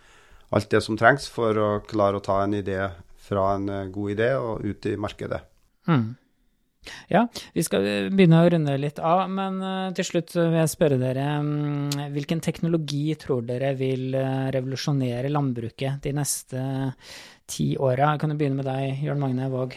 alt 0.56 0.68
det 0.70 0.82
som 0.84 0.98
trengs 0.98 1.30
for 1.32 1.56
å 1.56 1.70
klare 1.88 2.20
å 2.20 2.24
ta 2.24 2.42
en 2.44 2.56
idé 2.58 2.78
fra 3.26 3.48
en 3.56 3.68
eh, 3.72 3.88
god 3.94 4.12
idé 4.12 4.30
og 4.38 4.62
ut 4.66 4.86
i 4.86 4.94
markedet. 5.00 5.40
Mm. 5.88 6.14
Ja, 7.10 7.24
vi 7.54 7.64
skal 7.66 7.86
begynne 8.14 8.44
å 8.44 8.50
runde 8.52 8.76
litt 8.78 9.00
av, 9.02 9.24
men 9.30 9.56
uh, 9.58 9.94
til 9.96 10.06
slutt 10.06 10.36
vil 10.36 10.54
jeg 10.54 10.70
spørre 10.70 10.98
dere 11.00 11.24
um, 11.42 11.88
hvilken 12.14 12.38
teknologi 12.44 13.08
tror 13.18 13.42
dere 13.48 13.72
vil 13.78 14.14
uh, 14.14 14.46
revolusjonere 14.54 15.32
landbruket 15.32 15.98
de 16.04 16.12
neste 16.14 16.62
ti 17.50 17.72
åra? 17.74 18.12
Kan 18.20 18.30
du 18.30 18.38
begynne 18.38 18.60
med 18.60 18.70
deg, 18.70 19.02
Jørn 19.02 19.24
Magne 19.24 19.50
Våg. 19.50 19.74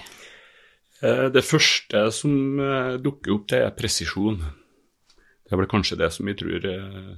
Eh, 1.04 1.26
Det 1.34 1.46
første 1.46 2.06
som 2.12 2.60
eh, 2.60 2.98
dukker 3.02 3.36
opp, 3.38 3.48
det 3.52 3.64
er 3.64 3.76
presisjon. 3.78 4.40
Det 4.40 5.56
er 5.56 5.62
vel 5.64 5.72
kanskje 5.72 5.98
det 5.98 6.12
som 6.14 6.28
vi 6.30 6.36
tror 6.38 6.66
eh, 6.70 7.18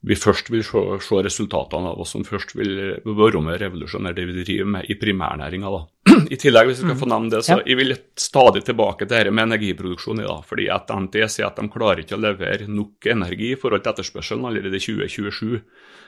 vi 0.00 0.16
først 0.16 0.48
vil 0.48 0.62
se, 0.64 0.80
se 1.04 1.16
resultatene 1.26 1.90
av, 1.90 1.98
og 2.00 2.06
som 2.08 2.22
først 2.24 2.54
vil 2.56 2.70
være 3.04 3.42
med 3.44 3.52
å 3.52 3.58
revolusjonere 3.60 4.16
det 4.16 4.24
vi 4.30 4.44
driver 4.46 4.70
med 4.78 4.88
i 4.88 4.96
primærnæringa. 4.96 5.72
I 6.34 6.38
tillegg, 6.40 6.70
hvis 6.70 6.80
vi 6.80 6.86
skal 6.88 7.00
få 7.02 7.08
nevne 7.10 7.34
det, 7.34 7.42
så 7.44 7.58
Ja. 7.58 7.64
jeg 7.68 7.76
vil 7.76 7.96
stadig 8.16 8.62
tilbake 8.64 9.04
til 9.04 9.12
dette 9.12 9.34
med 9.34 9.50
energiproduksjon. 9.50 10.22
i 10.22 10.28
dag, 10.30 10.40
fordi 10.48 10.70
at 10.72 10.88
NTE 10.88 11.28
sier 11.28 11.50
at 11.50 11.60
de 11.60 11.68
klarer 11.68 12.00
ikke 12.00 12.16
å 12.16 12.22
levere 12.24 12.68
nok 12.68 13.10
energi 13.12 13.52
i 13.52 13.60
forhold 13.60 13.84
til 13.84 13.92
etterspørselen 13.92 14.48
allerede 14.48 14.80
i 14.80 14.84
2027. 14.86 15.60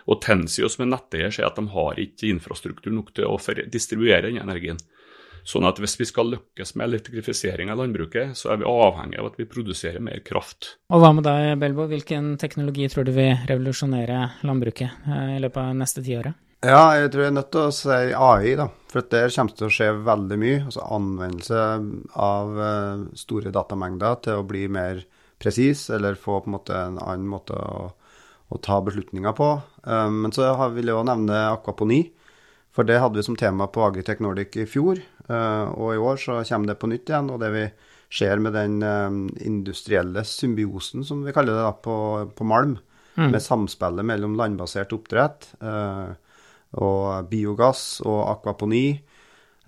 Og 0.08 0.20
Tensio, 0.24 0.68
som 0.72 0.86
er 0.86 0.96
netteier 0.96 1.30
sier 1.30 1.46
at 1.46 1.60
de 1.60 1.68
har 1.68 2.00
ikke 2.00 2.32
infrastruktur 2.32 2.90
nok 2.96 3.12
til 3.14 3.28
å 3.28 3.36
distribuere 3.70 4.22
den 4.22 4.40
energien. 4.40 4.80
Sånn 5.44 5.66
at 5.66 5.81
hvis 5.83 5.96
vi 5.98 6.07
skal 6.07 6.31
lykkes 6.37 6.76
med 6.78 6.87
elektrifisering 6.87 7.72
av 7.72 7.81
landbruket, 7.83 8.37
så 8.38 8.52
er 8.52 8.61
vi 8.61 8.68
avhengig 8.68 9.18
av 9.18 9.33
at 9.33 9.40
vi 9.40 9.48
produserer 9.50 10.02
mer 10.05 10.22
kraft. 10.26 10.76
Og 10.94 11.02
hva 11.02 11.11
med 11.16 11.26
deg, 11.26 11.57
Belbo? 11.59 11.88
Hvilken 11.90 12.37
teknologi 12.38 12.87
tror 12.92 13.09
du 13.09 13.12
vil 13.16 13.35
revolusjonere 13.48 14.20
landbruket 14.46 15.02
uh, 15.09 15.35
i 15.37 15.40
løpet 15.42 15.62
av 15.64 15.74
neste 15.81 16.05
tiåret? 16.07 16.38
Ja, 16.62 16.92
jeg 16.94 17.11
tror 17.11 17.24
jeg 17.24 17.33
er 17.33 17.35
nødt 17.40 17.50
til 17.50 17.64
å 17.64 17.74
si 17.74 17.94
AI, 18.14 18.52
da. 18.55 18.68
For 18.92 19.02
at 19.02 19.11
der 19.11 19.33
kommer 19.35 19.50
det 19.50 19.59
til 19.59 19.66
å 19.66 19.72
skje 19.74 19.88
veldig 20.07 20.37
mye. 20.38 20.59
Altså 20.68 20.85
anvendelse 20.94 21.62
av 22.22 22.61
eh, 22.68 23.00
store 23.18 23.50
datamengder 23.55 24.20
til 24.22 24.38
å 24.38 24.44
bli 24.46 24.68
mer 24.70 25.00
presis, 25.42 25.88
eller 25.90 26.14
få 26.14 26.37
på 26.44 26.52
en 26.52 26.55
måte 26.55 26.76
en 26.78 27.00
annen 27.02 27.26
måte 27.26 27.57
å, 27.59 27.88
å 28.46 28.61
ta 28.62 28.78
beslutninger 28.87 29.35
på. 29.35 29.48
Eh, 29.83 30.07
men 30.14 30.31
så 30.37 30.52
har- 30.55 30.70
vil 30.76 30.92
jeg 30.92 31.00
òg 31.00 31.09
nevne 31.11 31.40
akvaponi. 31.50 32.05
For 32.72 32.88
det 32.88 33.00
hadde 33.02 33.20
vi 33.20 33.26
som 33.26 33.37
tema 33.37 33.66
på 33.68 33.85
Agritech 33.85 34.22
Nordic 34.24 34.56
i 34.56 34.68
fjor, 34.68 35.00
eh, 35.28 35.66
og 35.76 35.92
i 35.92 36.00
år 36.00 36.20
så 36.20 36.38
kommer 36.48 36.72
det 36.72 36.78
på 36.80 36.88
nytt 36.88 37.11
igjen. 37.11 37.28
Og 37.32 37.40
det 37.42 37.50
vi 37.52 37.66
ser 38.12 38.40
med 38.40 38.56
den 38.56 38.80
eh, 38.85 39.18
industrielle 39.48 40.24
symbiosen, 40.24 41.04
som 41.04 41.20
vi 41.26 41.35
kaller 41.37 41.56
det 41.56 41.66
da, 41.66 41.74
på, 41.76 41.96
på 42.37 42.48
Malm, 42.48 42.78
med 43.12 43.42
samspillet 43.44 44.06
mellom 44.08 44.38
landbasert 44.40 44.92
oppdrett 44.96 45.50
eh, 45.61 46.12
og 46.80 47.28
biogass 47.28 48.00
og 48.06 48.22
akvaponi. 48.38 48.87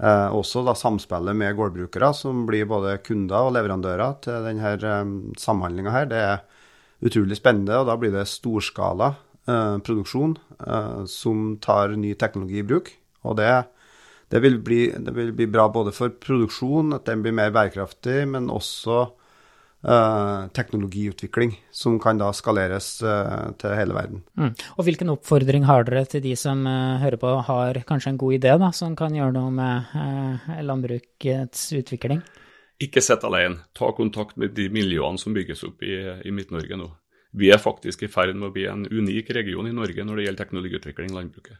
Eh, 0.01 0.29
også 0.33 0.64
da 0.64 0.73
samspillet 0.73 1.37
med 1.37 1.57
gårdbrukere, 1.59 2.09
som 2.17 2.47
blir 2.49 2.64
både 2.71 2.97
kunder 3.05 3.51
og 3.51 3.53
leverandører 3.59 4.17
til 4.25 4.49
denne 4.49 4.95
samhandlinga 5.40 5.93
her. 5.93 6.09
Det 6.09 6.23
er 6.25 6.43
utrolig 7.05 7.37
spennende, 7.37 7.83
og 7.83 7.90
da 7.90 7.99
blir 8.01 8.14
det 8.17 8.25
storskala 8.33 9.12
produksjon 9.47 10.39
eh, 10.67 11.05
som 11.11 11.57
tar 11.63 11.97
ny 12.01 12.15
teknologi 12.19 12.63
i 12.63 12.67
bruk. 12.67 12.93
Og 13.25 13.37
det, 13.41 13.51
det, 14.33 14.41
vil 14.45 14.61
bli, 14.65 14.87
det, 14.97 15.13
vil 15.17 15.35
bli, 15.37 15.49
bra 15.51 15.69
både 15.73 15.93
for 15.97 16.13
produksjon, 16.13 16.97
at 16.97 17.07
den 17.09 17.25
blir 17.25 17.37
mer 17.37 17.53
bærekraftig, 17.55 18.25
men 18.31 18.51
også 18.53 19.01
eh, 19.05 20.47
teknologiutvikling 20.57 21.57
som 21.73 21.99
kan 22.03 22.21
da 22.21 22.31
skaleres 22.37 22.97
eh, 23.03 23.51
til 23.61 23.77
hele 23.79 23.97
verden. 23.97 24.25
Mm. 24.41 24.55
Og 24.77 24.89
hvilken 24.89 25.13
oppfordring 25.17 25.69
har 25.69 25.89
dere 25.89 26.05
til 26.09 26.25
de 26.25 26.37
som 26.41 26.65
uh, 26.69 27.01
hører 27.03 27.21
på 27.21 27.37
har 27.49 27.85
kanskje 27.89 28.15
en 28.15 28.23
god 28.25 28.39
idé 28.39 28.57
da, 28.61 28.73
som 28.77 28.97
kan 28.99 29.17
gjøre 29.17 29.37
noe 29.37 29.53
med 29.55 29.95
uh, 29.97 30.59
landbrukets 30.65 31.71
utvikling? 31.81 32.25
Ikke 32.83 33.01
sitt 33.05 33.23
alene. 33.25 33.63
Ta 33.77 33.93
kontakt 33.95 34.37
med 34.41 34.53
de 34.57 34.67
miljøene 34.73 35.21
som 35.21 35.37
bygges 35.37 35.63
opp 35.69 35.85
i, 35.87 35.95
i 36.27 36.33
Midt-Norge 36.35 36.77
nå. 36.81 36.91
Vi 37.35 37.51
er 37.51 37.61
faktisk 37.62 38.05
i 38.07 38.11
ferd 38.11 38.37
med 38.37 38.49
å 38.49 38.55
bli 38.55 38.66
en 38.70 38.87
unik 38.87 39.33
region 39.35 39.66
i 39.66 39.75
Norge 39.75 40.07
når 40.07 40.20
det 40.20 40.27
gjelder 40.27 40.44
teknologiutvikling 40.44 41.11
i 41.11 41.16
landbruket. 41.16 41.59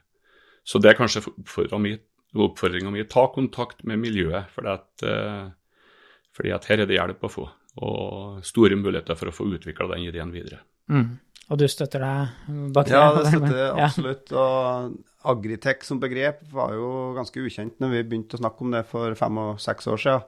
Så 0.65 0.79
det 0.81 0.91
er 0.91 0.97
kanskje 0.97 1.21
oppfordringa 1.25 2.93
mi. 2.93 3.03
Ta 3.11 3.27
kontakt 3.33 3.83
med 3.85 4.01
miljøet, 4.01 4.49
fordi 4.55 4.71
at, 4.71 4.87
uh, 5.05 5.51
fordi 6.35 6.55
at 6.55 6.65
her 6.71 6.83
er 6.83 6.89
det 6.89 6.97
hjelp 6.97 7.27
å 7.27 7.31
få. 7.31 7.45
Og 7.85 8.39
store 8.47 8.79
muligheter 8.79 9.19
for 9.19 9.29
å 9.29 9.35
få 9.35 9.49
utvikla 9.51 9.91
den 9.91 10.07
ideen 10.07 10.31
videre. 10.33 10.63
Mm. 10.89 11.19
Og 11.45 11.59
du 11.61 11.67
støtter 11.69 12.01
deg 12.01 12.71
bak 12.73 12.87
det? 12.89 12.95
Ja, 12.95 13.11
det 13.13 13.27
støtter 13.29 13.59
jeg 13.59 13.75
absolutt. 13.85 14.33
Og 14.33 14.95
agritech 15.35 15.85
som 15.85 15.99
begrep 16.01 16.41
var 16.53 16.73
jo 16.77 16.89
ganske 17.17 17.43
ukjent 17.43 17.77
når 17.81 17.93
vi 17.93 18.05
begynte 18.07 18.37
å 18.37 18.41
snakke 18.41 18.65
om 18.65 18.73
det 18.73 18.85
for 18.89 19.17
fem 19.19 19.41
og 19.43 19.61
seks 19.61 19.91
år 19.91 20.01
siden. 20.01 20.25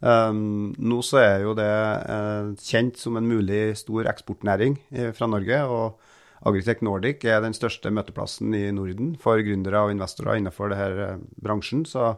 Um, 0.00 0.72
nå 0.80 1.02
så 1.04 1.18
er 1.20 1.42
jo 1.44 1.52
det 1.56 1.68
uh, 1.68 2.56
kjent 2.64 2.96
som 2.96 3.18
en 3.20 3.28
mulig 3.28 3.76
stor 3.76 4.08
eksportnæring 4.08 4.78
uh, 4.96 5.10
fra 5.16 5.28
Norge. 5.28 5.60
og 5.68 6.00
Agritech 6.48 6.80
Nordic 6.80 7.24
er 7.28 7.42
den 7.44 7.52
største 7.52 7.92
møteplassen 7.92 8.54
i 8.56 8.70
Norden 8.72 9.12
for 9.20 9.42
gründere 9.44 9.82
og 9.84 9.92
investorer 9.92 10.40
innenfor 10.40 10.72
denne 10.72 11.08
uh, 11.18 11.24
bransjen. 11.44 11.84
Så 11.84 12.14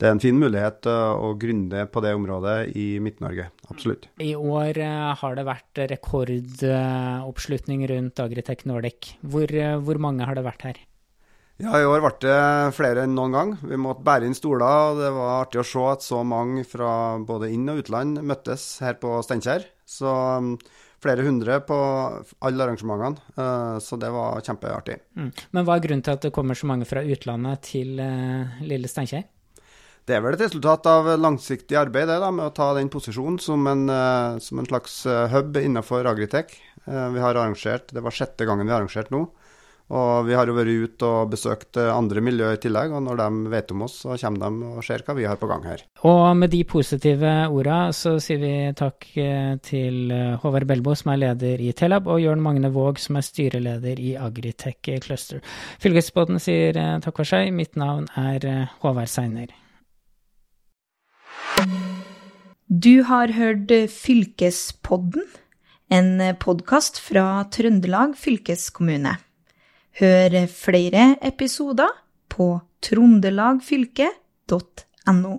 det 0.00 0.08
er 0.08 0.14
en 0.16 0.22
fin 0.22 0.38
mulighet 0.40 0.88
å 0.88 1.34
gründe 1.36 1.84
på 1.92 2.00
det 2.00 2.14
området 2.16 2.72
i 2.72 2.96
Midt-Norge. 3.04 3.50
Absolutt. 3.68 4.08
I 4.16 4.32
år 4.32 4.80
har 5.20 5.36
det 5.36 5.44
vært 5.44 5.80
rekordoppslutning 5.92 7.84
rundt 7.90 8.22
Agritech 8.24 8.64
Nordic. 8.64 9.10
Hvor, 9.20 9.52
hvor 9.84 10.00
mange 10.00 10.24
har 10.24 10.40
det 10.40 10.46
vært 10.46 10.64
her? 10.70 10.80
Ja, 11.60 11.76
I 11.76 11.84
år 11.84 12.00
ble 12.00 12.10
det 12.24 12.36
flere 12.72 13.02
enn 13.04 13.12
noen 13.12 13.34
gang. 13.36 13.50
Vi 13.60 13.76
måtte 13.76 14.04
bære 14.06 14.24
inn 14.24 14.36
stoler. 14.36 14.64
og 14.64 15.00
Det 15.00 15.08
var 15.12 15.32
artig 15.42 15.60
å 15.60 15.64
se 15.66 15.82
at 15.90 16.04
så 16.04 16.22
mange 16.24 16.62
fra 16.64 17.18
både 17.20 17.50
inn- 17.52 17.68
og 17.68 17.82
utland 17.82 18.22
møttes 18.24 18.78
her 18.80 18.96
på 19.00 19.18
Steinkjer. 19.26 19.66
Så 19.84 20.08
um, 20.08 20.54
flere 21.04 21.26
hundre 21.26 21.58
på 21.68 21.76
alle 22.48 22.64
arrangementene. 22.64 23.20
Uh, 23.36 23.76
så 23.82 23.98
det 24.00 24.08
var 24.14 24.40
kjempeartig. 24.46 24.96
Mm. 25.20 25.28
Men 25.52 25.66
hva 25.66 25.76
er 25.76 25.84
grunnen 25.84 26.06
til 26.06 26.16
at 26.16 26.24
det 26.24 26.32
kommer 26.32 26.56
så 26.56 26.70
mange 26.70 26.88
fra 26.88 27.04
utlandet 27.04 27.66
til 27.68 28.00
uh, 28.00 28.62
lille 28.64 28.88
Steinkjer? 28.88 29.28
Det 30.08 30.16
er 30.16 30.24
vel 30.24 30.38
et 30.38 30.46
resultat 30.46 30.88
av 30.88 31.10
langsiktig 31.20 31.76
arbeid 31.76 32.08
det 32.08 32.16
da, 32.22 32.32
med 32.32 32.48
å 32.48 32.54
ta 32.56 32.70
den 32.78 32.88
posisjonen 32.90 33.36
som 33.42 33.68
en, 33.68 33.84
uh, 33.92 34.40
som 34.40 34.62
en 34.62 34.70
slags 34.70 35.02
hub 35.34 35.60
innenfor 35.60 36.08
Agritech. 36.08 36.56
Vi 36.88 37.20
har 37.20 37.36
arrangert, 37.36 37.92
Det 37.92 38.00
var 38.00 38.14
sjette 38.16 38.48
gangen 38.48 38.64
vi 38.64 38.72
har 38.72 38.80
arrangert 38.80 39.12
nå. 39.12 39.26
Og 39.90 40.26
vi 40.28 40.36
har 40.38 40.46
jo 40.46 40.54
vært 40.54 40.70
ute 40.70 41.06
og 41.06 41.32
besøkt 41.32 41.78
eh, 41.80 41.90
andre 41.90 42.22
miljø 42.22 42.52
i 42.54 42.58
tillegg, 42.62 42.92
og 42.94 43.02
når 43.08 43.18
de 43.18 43.50
vet 43.50 43.72
om 43.74 43.82
oss, 43.88 43.96
så 44.04 44.14
kommer 44.22 44.44
de 44.44 44.68
og 44.70 44.84
ser 44.86 45.02
hva 45.06 45.16
vi 45.18 45.26
har 45.26 45.38
på 45.40 45.48
gang 45.50 45.64
her. 45.66 45.82
Og 46.06 46.26
med 46.38 46.52
de 46.52 46.60
positive 46.68 47.32
orda 47.50 47.78
så 47.96 48.14
sier 48.22 48.38
vi 48.38 48.52
takk 48.78 49.08
eh, 49.18 49.56
til 49.66 50.12
eh, 50.14 50.36
Håvard 50.42 50.68
Belbo, 50.70 50.94
som 50.94 51.10
er 51.10 51.22
leder 51.24 51.62
i 51.64 51.72
Telab, 51.74 52.06
og 52.06 52.22
Jørn 52.22 52.42
Magne 52.44 52.70
Våg, 52.70 53.00
som 53.02 53.18
er 53.18 53.26
styreleder 53.26 53.98
i 53.98 54.12
Agritech 54.14 54.92
Cluster. 55.02 55.42
Fylkesbåten 55.82 56.38
sier 56.42 56.78
takk 57.02 57.18
for 57.18 57.26
seg. 57.26 57.50
Mitt 57.54 57.74
navn 57.80 58.06
er 58.20 58.70
Håvard 58.84 59.10
Seiner. 59.10 59.50
Du 62.70 63.02
har 63.08 63.34
hørt 63.34 63.74
Fylkespodden, 63.90 65.26
en 65.90 66.22
podkast 66.38 67.02
fra 67.02 67.42
Trøndelag 67.50 68.14
fylkeskommune. 68.14 69.16
Hør 69.98 70.46
flere 70.46 71.16
episoder 71.26 71.88
på 72.28 72.60
trondelagfylket.no. 72.82 75.38